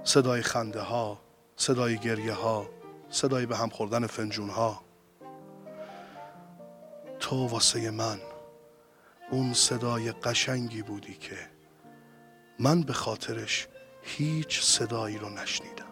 [0.04, 1.22] صدای خنده ها
[1.56, 2.70] صدای گریه ها
[3.10, 4.82] صدای به هم خوردن فنجون ها
[7.20, 8.20] تو واسه من
[9.32, 11.38] اون صدای قشنگی بودی که
[12.62, 13.68] من به خاطرش
[14.02, 15.86] هیچ صدایی رو نشنیدم.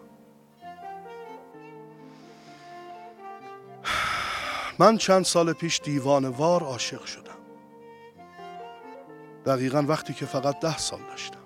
[4.78, 7.38] من چند سال پیش دیوانوار عاشق شدم.
[9.46, 11.40] دقیقا وقتی که فقط ده سال داشتم.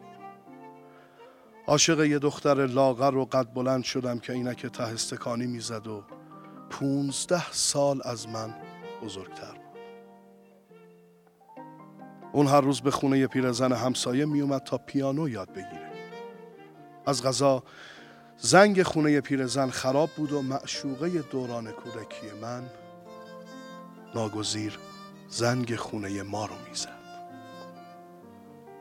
[1.66, 6.04] عاشق یه دختر لاغر و قد بلند شدم که اینک ته استکانی می‌زد و
[6.70, 8.54] پونزده سال از من
[9.02, 9.63] بزرگتر
[12.34, 15.90] اون هر روز به خونه پیرزن همسایه میومد تا پیانو یاد بگیره.
[17.06, 17.62] از غذا
[18.38, 22.62] زنگ خونه پیرزن خراب بود و معشوقه دوران کودکی من
[24.14, 24.78] ناگزیر
[25.28, 26.88] زنگ خونه ما رو می‌زد.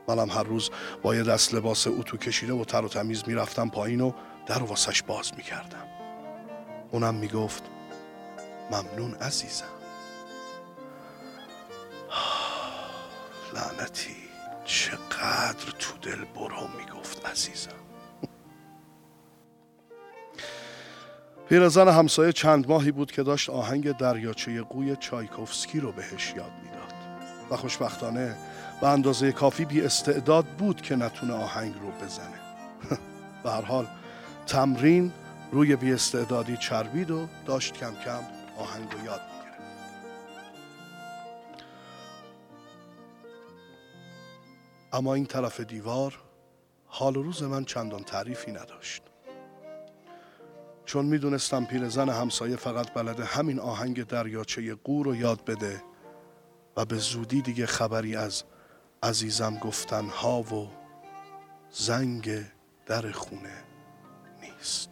[0.07, 0.69] منم هر روز
[1.01, 4.11] با یه دست لباس اتو کشیده و تر و تمیز می‌رفتم پایین و
[4.45, 5.87] در واسش باز می‌کردم.
[6.91, 7.63] اونم می‌گفت
[8.71, 9.82] ممنون عزیزم.
[13.53, 14.15] لعنتی.
[14.65, 17.71] چقدر تو دل برو می‌گفت عزیزم.
[21.49, 26.93] پیرزن همسایه چند ماهی بود که داشت آهنگ دریاچه قوی چایکوفسکی رو بهش یاد می‌داد.
[27.51, 28.35] و خوشبختانه
[28.81, 32.39] به اندازه کافی بی استعداد بود که نتونه آهنگ رو بزنه.
[33.43, 33.87] به هر حال
[34.47, 35.11] تمرین
[35.51, 38.19] روی بی استعدادی چربید و داشت کم کم
[38.57, 39.21] آهنگ رو یاد
[44.93, 46.19] اما این طرف دیوار
[46.85, 49.03] حال و روز من چندان تعریفی نداشت.
[50.85, 55.83] چون می‌دونستم پیرزن همسایه فقط بلد همین آهنگ دریاچه قو رو یاد بده
[56.77, 58.43] و به زودی دیگه خبری از
[59.03, 60.69] عزیزم گفتن ها و
[61.71, 62.45] زنگ
[62.85, 63.63] در خونه
[64.41, 64.89] نیست.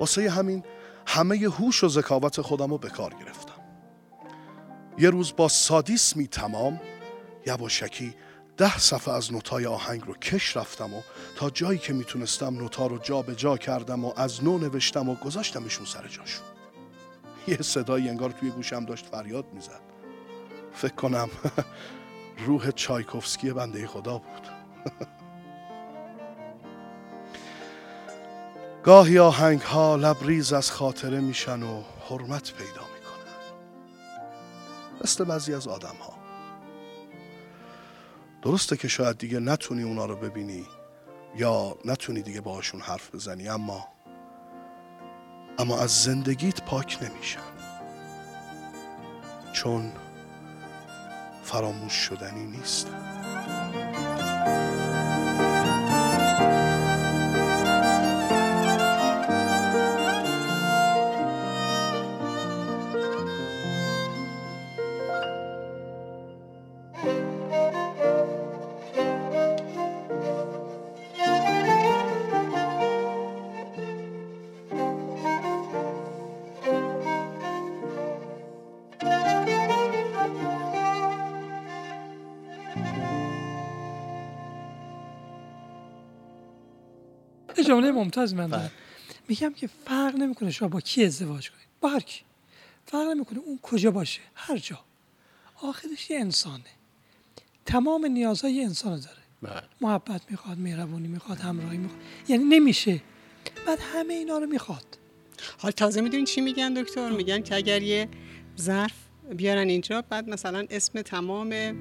[0.00, 0.64] واسه همین
[1.06, 3.53] همه هوش و ذکاوت خودم رو به کار گرفتم.
[4.98, 6.80] یه روز با سادیسمی تمام.
[7.46, 8.14] یواشکی
[8.56, 11.00] ده صفحه از نوتای آهنگ رو کش رفتم و
[11.36, 15.14] تا جایی که می‌تونستم نوتا رو جا به جا کردم و از نو نوشتم و
[15.14, 16.44] گذاشتمشون سر جاشون.
[17.48, 19.80] یه صدایی انگار توی گوشم داشت فریاد می‌زد.
[20.72, 21.28] فکر کنم
[22.46, 24.48] روح چایکوفسکی بنده خدا بود.
[28.84, 32.93] گاهی آهنگ ها لبریز از خاطره میشن و حرمت پیدا
[35.04, 36.14] مثل بعضی از آدم ها
[38.42, 40.66] درسته که شاید دیگه نتونی اونا رو ببینی
[41.36, 43.88] یا نتونی دیگه باهاشون حرف بزنی اما
[45.58, 47.40] اما از زندگیت پاک نمیشن
[49.52, 49.92] چون
[51.42, 53.63] فراموش شدنی نیستن
[88.16, 88.70] ممتاز من دارم
[89.28, 91.66] میگم که فرق نمی‌کنه شما با کی ازدواج کنید.
[91.80, 92.20] با هر کی.
[92.86, 94.20] فرق نمی‌کنه اون کجا باشه.
[94.34, 94.78] هر جا.
[95.62, 96.64] آخرش یه انسانه.
[97.66, 99.22] تمام نیازهای انسان داره.
[99.42, 99.62] بله.
[99.80, 102.00] محبت می‌خواد مهربونی می‌خواد همراهی می‌خواد.
[102.28, 103.00] یعنی نمیشه.
[103.66, 104.98] بعد همه اینا رو می‌خواد.
[105.58, 108.08] حال تازه می‌دونین چی میگن دکتر؟ میگن که اگر یه
[108.60, 108.94] ظرف
[109.36, 111.76] بیارن اینجا بعد مثلا اسم تمام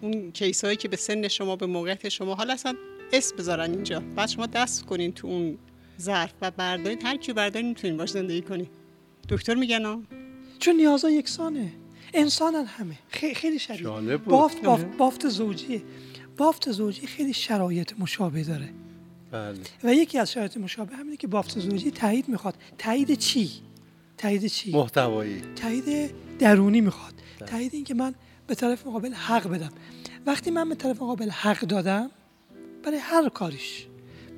[0.00, 2.74] اون کیسایی که به سن شما به موقعیت شما حالا اصلا
[3.12, 4.00] اسم بذارن اینجا.
[4.00, 5.58] بعد شما دست کنین تو اون
[6.00, 8.66] ظرف و بردارین هر کی بردارین می‌تونین باش زندگی کنین
[9.28, 10.02] دکتر میگن
[10.58, 11.72] چون نیازا یکسانه.
[12.14, 12.98] انسانن همه.
[13.08, 14.16] خیلی خیلی شبیه.
[14.16, 15.82] بافت, بافت, بافت زوجیه.
[16.36, 18.68] بافت زوجی خیلی شرایط مشابه داره.
[19.30, 19.58] بله.
[19.84, 22.54] و یکی از شرایط مشابه همینه که بافت زوجی تایید می‌خواد.
[22.78, 23.50] تایید چی؟
[24.18, 25.42] تایید چی؟ محتوایی.
[25.56, 27.14] تایید درونی می‌خواد.
[27.46, 28.14] تایید این که من
[28.46, 29.70] به طرف مقابل حق بدم.
[30.26, 32.10] وقتی من به طرف مقابل حق دادم
[32.82, 33.86] برای هر کاریش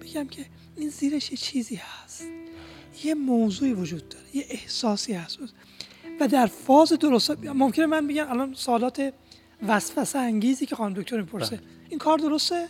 [0.02, 0.46] بگم که
[0.76, 2.24] این زیرش یه چیزی هست.
[3.04, 5.38] یه موضوعی وجود داره یه احساسی هست.
[6.20, 9.12] و در فاز درست ممکنه من بگم الان سوالات
[9.68, 11.60] وسوسه انگیزی که خانم دکتر می‌پرسه.
[11.88, 12.68] این کار درسته؟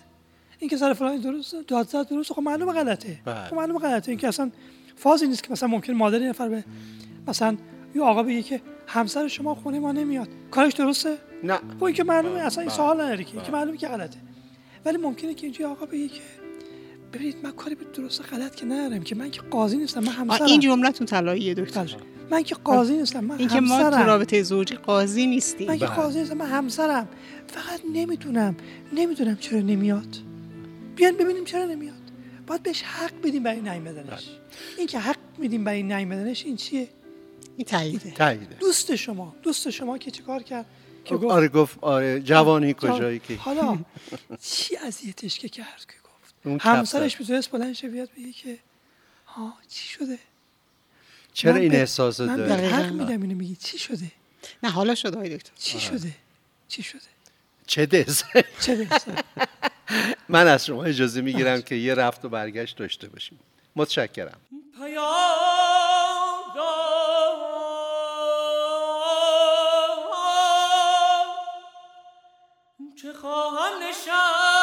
[0.59, 3.21] این که سر فلان درسته داد زد درسته؟ خب معلومه غلطه.
[3.25, 3.45] بله.
[3.45, 4.11] خب معلومه غلطه.
[4.11, 4.51] این که اصلا
[4.97, 6.65] فازی نیست که مثلا ممکن مادر یه نفر به
[7.29, 7.57] مثلا
[7.95, 10.29] یه آقا بگه که همسر شما خونه ما نمیاد.
[10.51, 11.57] کارش درسته؟ نه.
[11.57, 12.41] خب این که معلومه.
[12.41, 12.77] اصلا این بله.
[12.77, 13.37] سوال نداره که.
[13.37, 13.51] بله.
[13.51, 14.19] معلومه که غلطه.
[14.85, 16.21] ولی ممکنه که اینجا آقا بگه که
[17.13, 20.47] ببینید من کاری به درست غلط که ندارم که من که قاضی نیستم من همسرم.
[20.47, 21.85] این جملتون طلاییه دکتر.
[21.85, 21.97] بله.
[22.31, 24.07] من که قاضی نیستم من این که ما تو همسرم.
[24.07, 25.69] رابطه زوجی قاضی نیستیم.
[25.69, 25.95] من که بله.
[25.97, 27.09] قاضی نیستم من همسرم.
[27.47, 28.57] فقط نمی‌دونم
[28.93, 30.17] نمی‌دونم چرا نمیاد.
[30.97, 31.95] بیان ببینیم چرا نمیاد.
[32.47, 34.29] باید بهش حق بدیم برای نیومدنش
[34.79, 36.89] این که حق میدیم برای نیومدنش این چیه؟
[37.57, 38.11] این تاییده.
[38.11, 38.57] تاییده.
[38.61, 40.67] دوست شما دوست شما که چیکار کرد؟
[41.05, 42.97] که گفت آره گفت آره جوانی جوان.
[42.97, 43.79] کجایی که؟ حالا
[44.51, 45.95] چی اذیتش که کرد؟ که
[46.47, 47.20] همسرش.
[47.20, 48.59] می‌تونست بلند شه بیاد بگه که
[49.26, 50.18] ها چی شده؟
[51.34, 52.92] چرا این احساس من به داره حق.
[52.92, 53.57] میدم اینو میگی.
[53.57, 54.12] چی شده؟
[54.62, 55.53] نه حالا شد آقای دکتر.
[55.59, 55.80] چی.
[55.80, 56.12] شده؟
[56.68, 57.01] چی شده؟
[57.66, 58.22] چه دز
[58.61, 58.86] چه؟
[60.28, 63.38] من از شما اجازه می‌گیرم که یه رفت و برگشت داشته باشیم.
[63.76, 64.40] متشکرم.
[73.03, 74.56] که خواهم نشست؟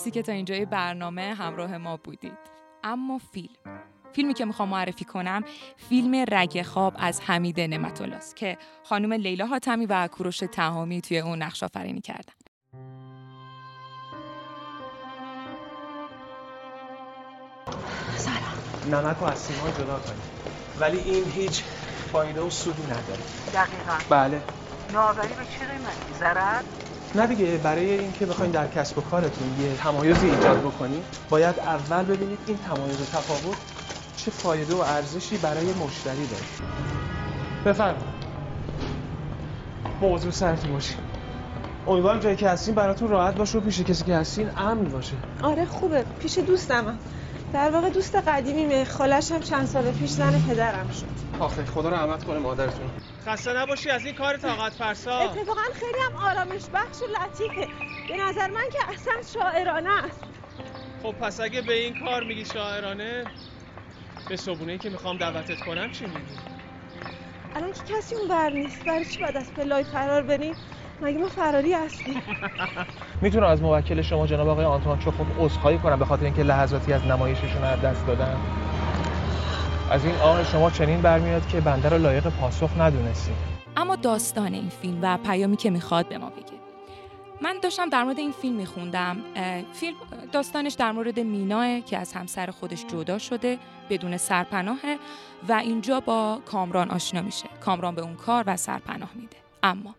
[0.00, 2.38] مرسی که تا اینجای برنامه همراه ما بودید.
[2.84, 3.80] اما فیلم.
[4.12, 5.44] فیلمی که می‌خوام معرفی کنم
[5.88, 11.18] فیلم رگ خواب از حمید نعمت است که خانم لیلا حاتمی و کوروش تهامی توی
[11.18, 12.32] اون نقش آفرینی کردن.
[18.90, 20.22] نمک و از سیمان جدا کنید.
[20.80, 21.62] ولی این هیچ
[22.12, 23.22] فایده و سودی نداره.
[23.54, 23.98] دقیقا.
[24.10, 24.42] بله.
[24.92, 26.62] نوآوری به چه قیمتی؟ ضرر؟
[27.14, 32.02] نه دیگه برای اینکه بخواید در کسب و کارتون یه تمایزی ایجاد بکنید باید اول
[32.02, 33.56] ببینید این تمایز و تفاوت
[34.16, 36.44] چه فایده و ارزشی برای مشتری داره.
[37.66, 38.20] بفرمایید.
[40.00, 40.98] موضوع سرتون باشید
[41.86, 45.16] امیدوارم جایی که هستین براتون راحت باشه و پیش کسی که هستین امن باشه.
[45.42, 46.04] آره خوبه.
[46.18, 46.98] پیش دوستمم.
[47.52, 48.84] در واقع دوست قدیمیمه.
[48.84, 51.29] خالش هم چند سال پیش زن پدرم شد.
[51.40, 52.90] آخه خدا رحمت کنه مادرتون.
[53.26, 55.18] خسته نباشی از این کار طاقت فرسا.
[55.18, 57.68] اتفاقا خیلی هم آرامش بخش و لطیفه.
[58.08, 60.20] به نظر من که اصلا شاعرانه است.
[61.02, 63.24] خب پس اگه به این کار میگی شاعرانه
[64.28, 66.40] به صبونه که می‌خوام دعوتت کنم چی میگی؟
[67.54, 70.56] الان که کسی اون بر نیست برای چی باید از پلای فرار بریم
[71.02, 72.22] مگه ما فراری هستیم؟
[73.22, 77.06] می‌تونم از موکل شما جناب آقای آنتوان چخوف عذرخواهی کنم به خاطر اینکه لحظاتی از
[77.06, 78.40] نمایششون رو از دست دادم
[79.90, 83.34] از این آقای شما چنین برمیاد که بنده رو لایق پاسخ ندونستیم.
[83.76, 86.60] اما داستان این فیلم و پیامی که می‌خواد به ما بگه.
[87.42, 89.16] من داشتم در مورد این فیلم میخوندم.
[89.72, 89.96] فیلم
[90.32, 93.58] داستانش در مورد میناه که از همسر خودش جدا شده
[93.90, 94.98] بدون سرپناهه
[95.48, 97.48] و اینجا با کامران آشنا میشه.
[97.60, 99.36] کامران به اون کار و سرپناه میده.
[99.62, 99.94] اما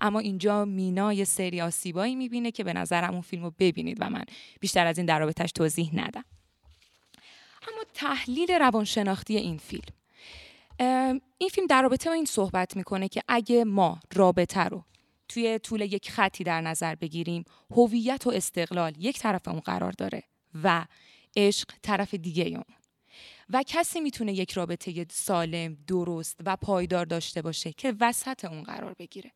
[0.00, 4.10] اما اینجا مینا یه سری آسیبایی می‌بینه که به نظرم اون فیلم رو ببینید و
[4.10, 4.24] من
[4.60, 6.24] بیشتر از این در رابطش توضیح ندم.
[7.72, 9.94] اما تحلیل روانشناختی این فیلم
[11.38, 14.84] این فیلم در رابطه با این صحبت می‌کنه که اگه ما رابطه رو
[15.28, 20.22] توی طول یک خطی در نظر بگیریم هویت و استقلال یک طرف اون قرار داره
[20.64, 20.86] و
[21.36, 22.64] عشق طرف دیگه اون
[23.50, 28.94] و کسی می‌تونه یک رابطه سالم، درست و پایدار داشته باشه که وسط اون قرار
[28.98, 29.32] بگیره.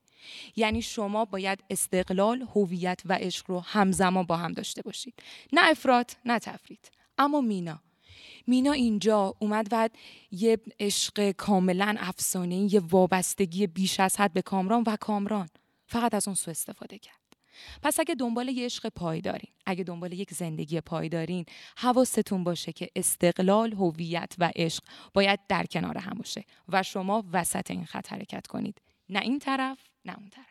[0.56, 5.14] یعنی شما باید استقلال، هویت و عشق رو همزمان با هم داشته باشید.
[5.52, 6.90] نه افراد، نه تفرید.
[7.18, 7.80] اما مینا
[8.46, 9.88] مینا اینجا اومد و
[10.30, 15.48] یه عشق کاملا افسانه یه وابستگی بیش از حد به کامران و کامران
[15.86, 17.16] فقط از اون سو استفاده کرد.
[17.82, 21.44] پس اگه دنبال یه عشق پایدارین اگه دنبال یک زندگی پایدارین
[21.76, 24.84] حواستون باشه که استقلال هویت و عشق
[25.14, 28.82] باید در کنار هم باشه و شما وسط این خط حرکت کنید.
[29.08, 30.46] نه این طرف نه اون طرف.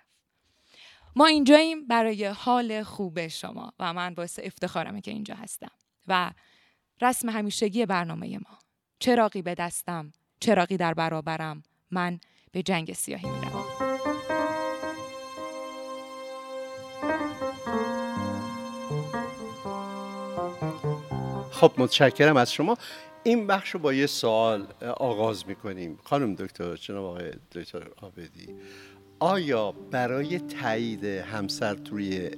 [1.15, 5.71] ما اینجاییم برای حال خوب شما و من باعث افتخارمه که اینجا هستم.
[6.07, 6.31] و
[7.01, 8.59] رسم همیشگی برنامه ما.
[8.99, 11.63] چراقی به دستم چراقی در برابرم.
[11.91, 12.19] من
[12.51, 13.65] به جنگ سیاهی می‌روم.
[21.51, 22.77] خب متشکرم از شما.
[23.23, 25.99] این بخش رو با یه سوال آغاز می‌کنیم.
[26.03, 28.55] خانم دکتر جناب آقای دکتر آبدی
[29.19, 32.31] آیا برای تایید همسر توی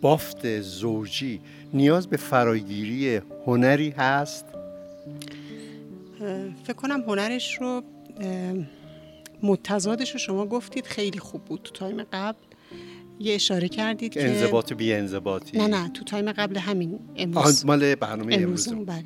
[0.00, 1.40] بافت زوجی
[1.74, 4.44] نیاز به فراگیری هنری هست؟
[6.64, 7.82] فکر کنم هنرش رو
[9.42, 12.38] متضادش رو شما گفتید خیلی خوب بود تو تایم قبل
[13.20, 17.94] یه اشاره کردید که انضباط بی انضباطی نه نه تو تایم قبل همین امروز مال
[17.94, 19.04] برنامه امروز بله.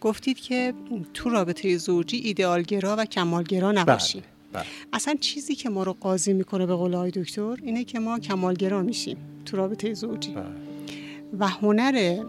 [0.00, 0.74] گفتید که
[1.14, 3.98] تو رابطه زوجی ایدئالگرا و کمالگرا بله.
[4.92, 8.82] اصلا چیزی که ما رو قاضی می‌کنه به قول آقای دکتر اینه که ما کمالگرا
[8.82, 10.30] میشیم تو رابطه زوجی.
[10.30, 10.44] بله.
[11.38, 12.24] و هنر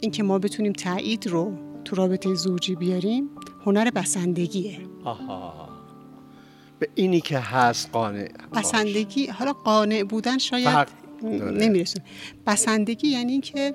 [0.00, 1.52] اینکه ما بتونیم تایید رو
[1.84, 3.30] تو رابطه زوجی بیاریم
[3.64, 4.78] هنر بسندگیه.
[5.04, 5.68] آها.
[6.78, 10.88] به اینی که هست قانع بسندگی حالا قانع بودن شاید.
[11.52, 12.02] نمی‌رسه.
[12.46, 13.74] بسندگی یعنی که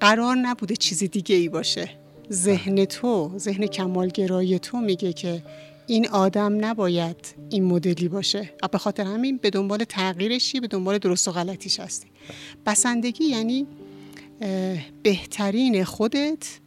[0.00, 1.90] قرار نبوده چیز دیگه ای باشه.
[2.32, 5.42] ذهن تو ذهن کمالگرای تو میگه که
[5.88, 7.16] این آدم نباید
[7.50, 8.50] این مدلی باشه.
[8.62, 12.06] و به خاطر همین به دنبال تغییرشی به دنبال درست و غلطیش هستی.
[12.66, 13.66] بسندگی یعنی
[15.02, 16.58] بهترین خودت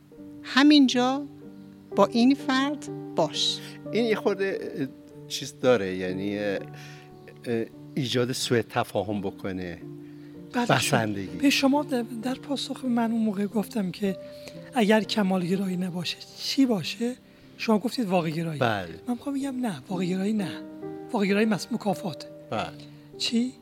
[0.44, 1.26] همینجا
[1.96, 3.58] با این فرد باش.
[3.92, 4.90] این یه خورده
[5.28, 5.96] چیز داره.
[5.96, 6.40] یعنی
[7.96, 9.78] ایجاد سوء تفاهم بکنه.
[10.54, 11.28] بله، بسندگی.
[11.28, 14.18] به شما در- در پاسخ من اون موقع گفتم که
[14.74, 17.16] اگر کمالگرایی نباشه چی باشه؟
[17.62, 18.88] شما گفتید واقع گرایی بله.
[19.07, 20.51] من می‌خوام بگم نه واقع گرایی نه.
[21.12, 22.28] واقع گرایی مس مکافات.
[22.49, 22.68] بله.
[23.18, 23.53] چی؟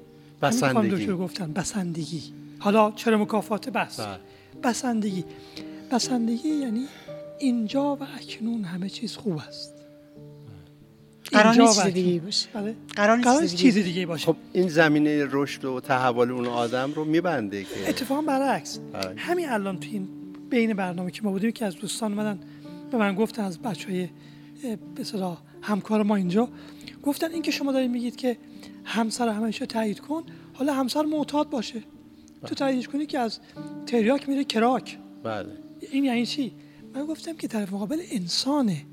[0.41, 0.95] بسندگی.
[0.95, 2.23] دکتر گفتن بسندگی.
[2.59, 3.99] حالا چرا مکافات؟ بس.
[3.99, 4.19] بله.
[4.63, 5.23] بسندگی.
[5.91, 6.85] بسندگی یعنی
[7.39, 9.73] اینجا و اکنون همه چیز خوب است.
[11.31, 11.93] قرار نیست چیز.
[11.93, 12.49] دیگه باشه.
[12.53, 12.75] بله.
[12.95, 14.25] قرار نیست دیگه چیز دیگه باشه.
[14.25, 17.89] خب این زمینه رشد و تحول اون آدم رو میبنده که.
[17.89, 18.79] اتفاقا برعکس.
[18.93, 19.13] بله.
[19.17, 20.07] همین الان تو این
[20.49, 22.39] بین برنامه که ما بودیم که از دوستان اومدن
[22.89, 24.09] به من گفتن از بچه های
[24.95, 26.49] به اصطلاح همکار ما اینجا
[27.03, 28.37] گفتن این که شما دارید میگید که
[28.83, 30.23] همسر همیشه تایید کن
[30.53, 31.83] حالا همسر معتاد باشه.
[32.45, 33.39] تو تاییدش کنی که از
[33.85, 34.99] تریاک میره کراک.
[35.23, 35.57] بله.
[35.91, 36.51] این یعنی چی؟
[36.93, 38.85] من گفتم که طرف مقابل انسانه.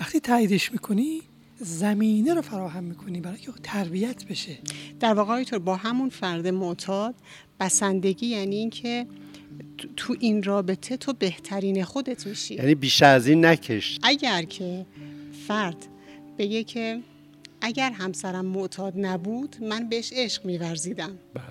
[0.00, 1.22] وقتی تاییدش می‌کنی
[1.58, 4.58] زمینه رو فراهم می‌کنی برای که تربیت بشه.
[5.00, 7.14] در واقع دکتر، با همون فرد معتاد
[7.60, 9.06] بسندگی یعنی اینکه
[9.96, 12.54] تو- این رابطه تو بهترین خودت میشی.
[12.54, 13.98] یعنی بیش از این نکش.
[14.02, 14.86] اگر که
[15.48, 15.76] فرد
[16.38, 17.00] بگه که
[17.60, 21.18] اگر همسرم معتاد نبود من بهش عشق میورزیدم.
[21.34, 21.44] بله.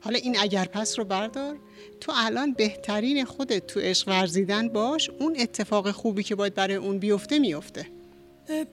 [0.00, 1.56] حالا این اگر پس رو بردار.
[2.00, 6.98] تو الان بهترین خودت تو عشق ورزیدن باش اون اتفاق خوبی که باید برای اون
[6.98, 7.86] بیفته میفته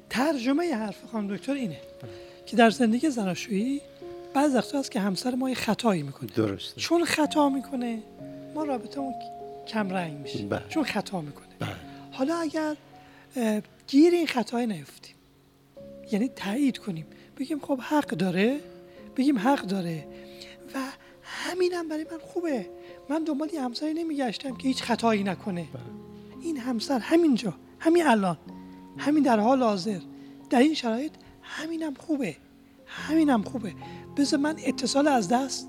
[0.09, 1.77] ترجمه حرف خانم دکتر اینه
[2.45, 3.81] که در زندگی زناشویی
[4.33, 6.29] بعض وقتا هست که همسر ما یه خطایی می‌کنه.
[6.35, 6.81] درسته.
[6.81, 8.03] چون خطا می‌کنه
[8.57, 9.13] ما رابطه اون
[9.67, 10.63] کم رنگ میشه بله.
[10.69, 11.47] چون خطا می‌کنه.
[11.59, 11.69] بله.
[12.11, 12.75] حالا اگر
[13.87, 15.15] گیر این خطای نیفتیم
[16.11, 17.05] یعنی تایید کنیم
[17.37, 18.59] بگیم خب حق داره
[19.17, 20.07] بگیم حق داره
[20.75, 20.79] و
[21.23, 22.69] همینم برای من خوبه.
[23.09, 25.67] من دنبال یه همسری نمیگشتم که هیچ خطایی نکنه.
[26.41, 28.37] این همسر همینجا همین الان
[28.97, 29.99] همین در حال حاضر.
[30.49, 32.35] در این شرایط همینم خوبه
[32.85, 33.73] همینم خوبه.
[34.17, 35.67] بذار من اتصال از دست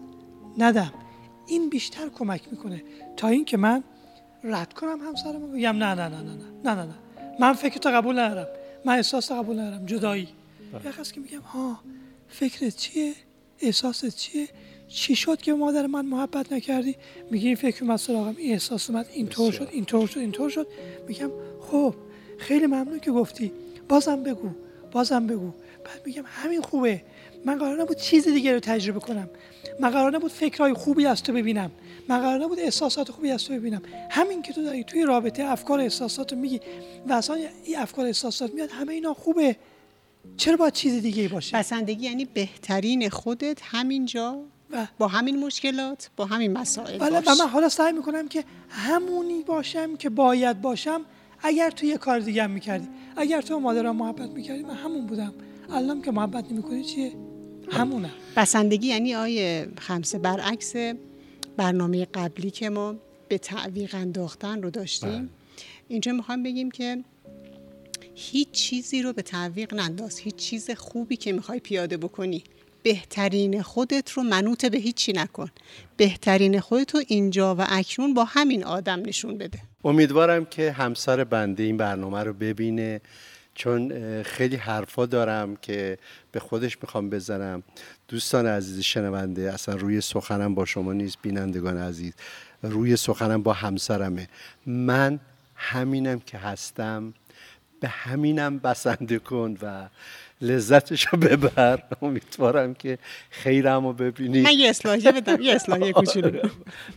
[0.58, 0.92] ندم.
[1.48, 2.82] این بیشتر کمک می‌کنه.
[3.16, 3.84] تا اینکه من
[4.44, 6.34] رد کنم همسرم و بگم نه نه نه نه نه
[6.64, 6.94] نه نه نه.
[7.40, 8.46] من فکر تو قبول ندارم.
[8.84, 9.86] من احساس قبول ندارم.
[9.86, 10.28] جدایی.
[10.72, 10.86] بله.
[10.86, 11.80] یه که میگم ها
[12.28, 13.12] فکرت چیه؟
[13.60, 14.48] احساست چیه؟
[14.88, 16.96] چی شد که مادر من محبت نکردی؟
[17.30, 20.66] میگه این فکر من سراغم این احساس من اینطور شد اینطور شد اینطور شد.
[21.08, 21.30] میگم
[21.60, 21.94] خب
[22.38, 23.52] خیلی ممنون که گفتی.
[23.88, 24.50] بازم بگو
[24.92, 25.52] بازم بگو.
[25.84, 27.02] بعد میگم همین خوبه.
[27.44, 29.30] من قرار نبود چیز دیگه رو تجربه کنم.
[29.80, 31.70] من قرار نبود فکرهای خوبی از تو ببینم.
[32.08, 33.82] من قرار نبود احساسات خوبی از تو ببینم.
[34.10, 36.60] همین که تو داری توی رابطه افکار احساسات رو میگی
[37.08, 39.56] و اصلا این افکار احساسات میاد همه اینا خوبه.
[40.36, 46.24] چرا باید چیز دیگه باشه؟ بسندگی یعنی بهترین خودت همینجا و با همین مشکلات با
[46.24, 47.28] همین مسائل بله باش.
[47.40, 51.00] و من حالا سعی می‌کنم که همونی باشم که باید باشم.
[51.42, 55.34] اگر تو یه کار دیگه هم می‌کردی اگر تو مادرم محبت می‌کردی من همون بودم.
[55.70, 57.12] الان که محبت نمی‌کنی چیه؟
[57.70, 58.10] همونم.
[58.36, 60.74] بسندگی یعنی آیه خمسه برعکس
[61.56, 62.94] برنامه قبلی که ما
[63.28, 65.30] به تعویق انداختن رو داشتیم.
[65.88, 67.04] اینجا می‌خوایم بگیم که
[68.14, 70.18] هیچ چیزی رو به تعویق ننداز.
[70.18, 72.44] هیچ چیز خوبی که می‌خوای پیاده بکنی.
[72.82, 75.48] بهترین خودت رو منوط به هیچی نکن.
[75.96, 79.58] بهترین خودت رو اینجا و اکنون با همین آدم نشون بده.
[79.84, 83.00] امیدوارم که همسر بنده این برنامه رو ببینه.
[83.58, 83.92] چون
[84.22, 85.98] خیلی حرفا دارم که
[86.32, 87.62] به خودش می‌خوام بزنم.
[88.08, 92.12] دوستان عزیز شنونده اصلا روی سخنم با شما نیست بینندگان عزیز
[92.62, 94.28] روی سخنم با همسرمه.
[94.66, 95.20] من
[95.54, 97.14] همینم که هستم
[97.80, 99.88] به همینم بسنده کن و
[100.40, 102.98] لذتش رو ببر امیدوارم که
[103.30, 106.38] خیرم رو ببینی من یه اصلاحیه بدم یه اصلاحیه کوچولو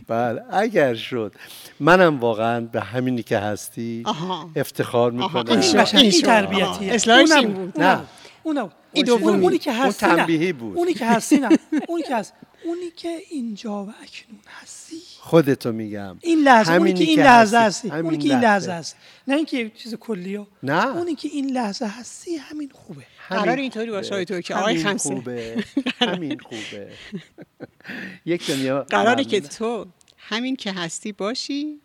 [0.08, 1.34] بله اگر شد
[1.80, 4.50] منم واقعا به همینی که هستی آها.
[4.56, 5.60] افتخار آها، می‌کنم
[5.92, 6.10] این.
[6.10, 7.80] تربیتیه اصلاحش اونم این بود.
[7.80, 8.00] نه.
[8.42, 9.42] اونم این اون- دومی.
[9.42, 10.16] اونی که اون هستی نه.
[10.16, 10.76] تنبیهی بود.
[10.76, 11.48] اونی که هستی نه
[11.88, 12.32] اونی که هست
[12.64, 17.56] اونی که اینجا و اکنون هستی خودتو میگم این لحظه اونی که این که لحظه
[17.56, 17.88] هستی.
[17.88, 18.72] هستی اونی همین که این لحظه.
[18.72, 18.96] هست
[19.28, 20.96] نه اینکه چیز کلیه نه.
[20.96, 24.14] اونی که این لحظه هستی همین خوبه قرار اینطوری باشه خوبه.
[24.14, 24.54] آقای توکل.
[24.54, 25.14] آقای همین خمسه.
[25.14, 25.64] خوبه
[26.00, 26.92] همین خوبه
[28.32, 29.40] یک دنیا قراره که.
[29.40, 29.86] تو
[30.18, 31.80] همین که هستی باشی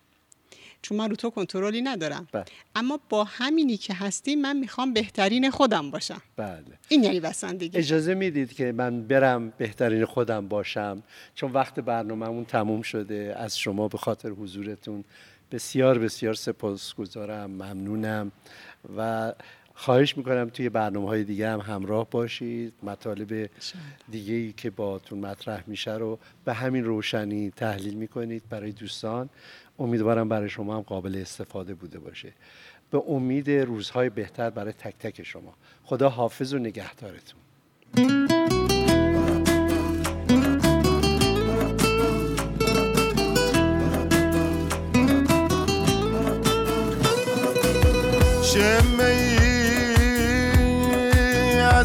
[0.81, 2.27] چون من رو تو کنترلی ندارم.
[2.31, 2.45] بله.
[2.75, 6.21] اما با همینی که هستی من می‌خوام بهترین خودم باشم.
[6.35, 6.63] بله.
[6.87, 11.03] این یعنی بسندگی اجازه می‌دید که من برم بهترین خودم باشم؟
[11.35, 13.35] چون وقت برنامهمون تموم شده.
[13.37, 15.03] از شما به خاطر حضورتون
[15.51, 17.51] بسیار بسیار سپاسگزارم.
[17.51, 18.31] ممنونم.
[18.97, 19.33] و
[19.73, 22.73] خواهش می‌کنم توی برنامه های دیگه هم همراه باشید.
[22.83, 23.49] مطالب
[24.11, 29.29] دیگه ای که باتون مطرح میشه رو به همین روشنی تحلیل می‌کنید برای دوستان.
[29.79, 32.33] امیدوارم برای شما هم قابل استفاده بوده باشه.
[32.91, 35.53] به امید روزهای بهتر برای تک تک شما.
[35.83, 37.39] خدا حافظ و نگهدارتون.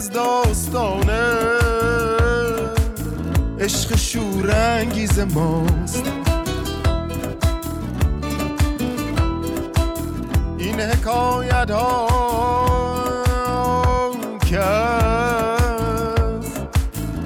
[0.02, 1.38] از داستانه
[3.60, 6.21] عشق شورانگیز ماست.
[10.72, 12.08] این حکایت ها
[14.46, 14.60] که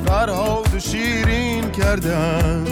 [0.06, 2.64] فرهاد و شیرین کردن.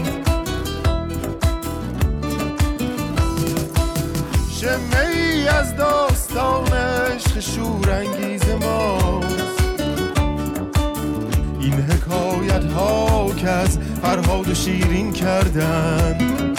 [4.51, 9.71] شمه ای از داستان عشق شورانگیز ماست.
[11.61, 13.65] این حکایت ها که
[14.03, 16.54] فرهاد و شیرین کردن.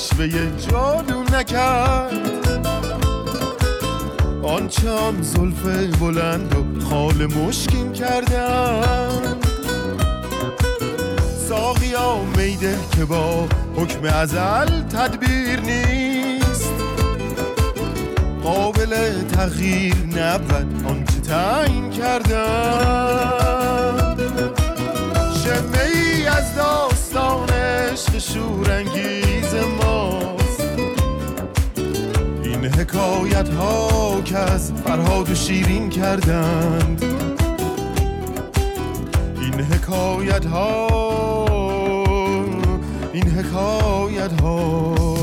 [0.00, 0.28] اشوه
[0.70, 2.12] جادو نکرد.
[4.42, 5.62] آنچه آن زلف
[6.00, 9.36] بلند و خال مشکین کردن
[11.48, 16.70] ساقیا میده که با حکم ازل تدبیر نیست.
[18.44, 22.56] قابل تغییر نبود آنچه تعیین کردن
[25.44, 26.89] شمه ای از عشق
[28.20, 30.60] شورانگیز ماست.
[32.44, 37.04] این حکایت ها که از فرهاد و شیرین کردند.
[39.40, 40.86] این حکایت ها
[43.12, 45.19] این حکایت ها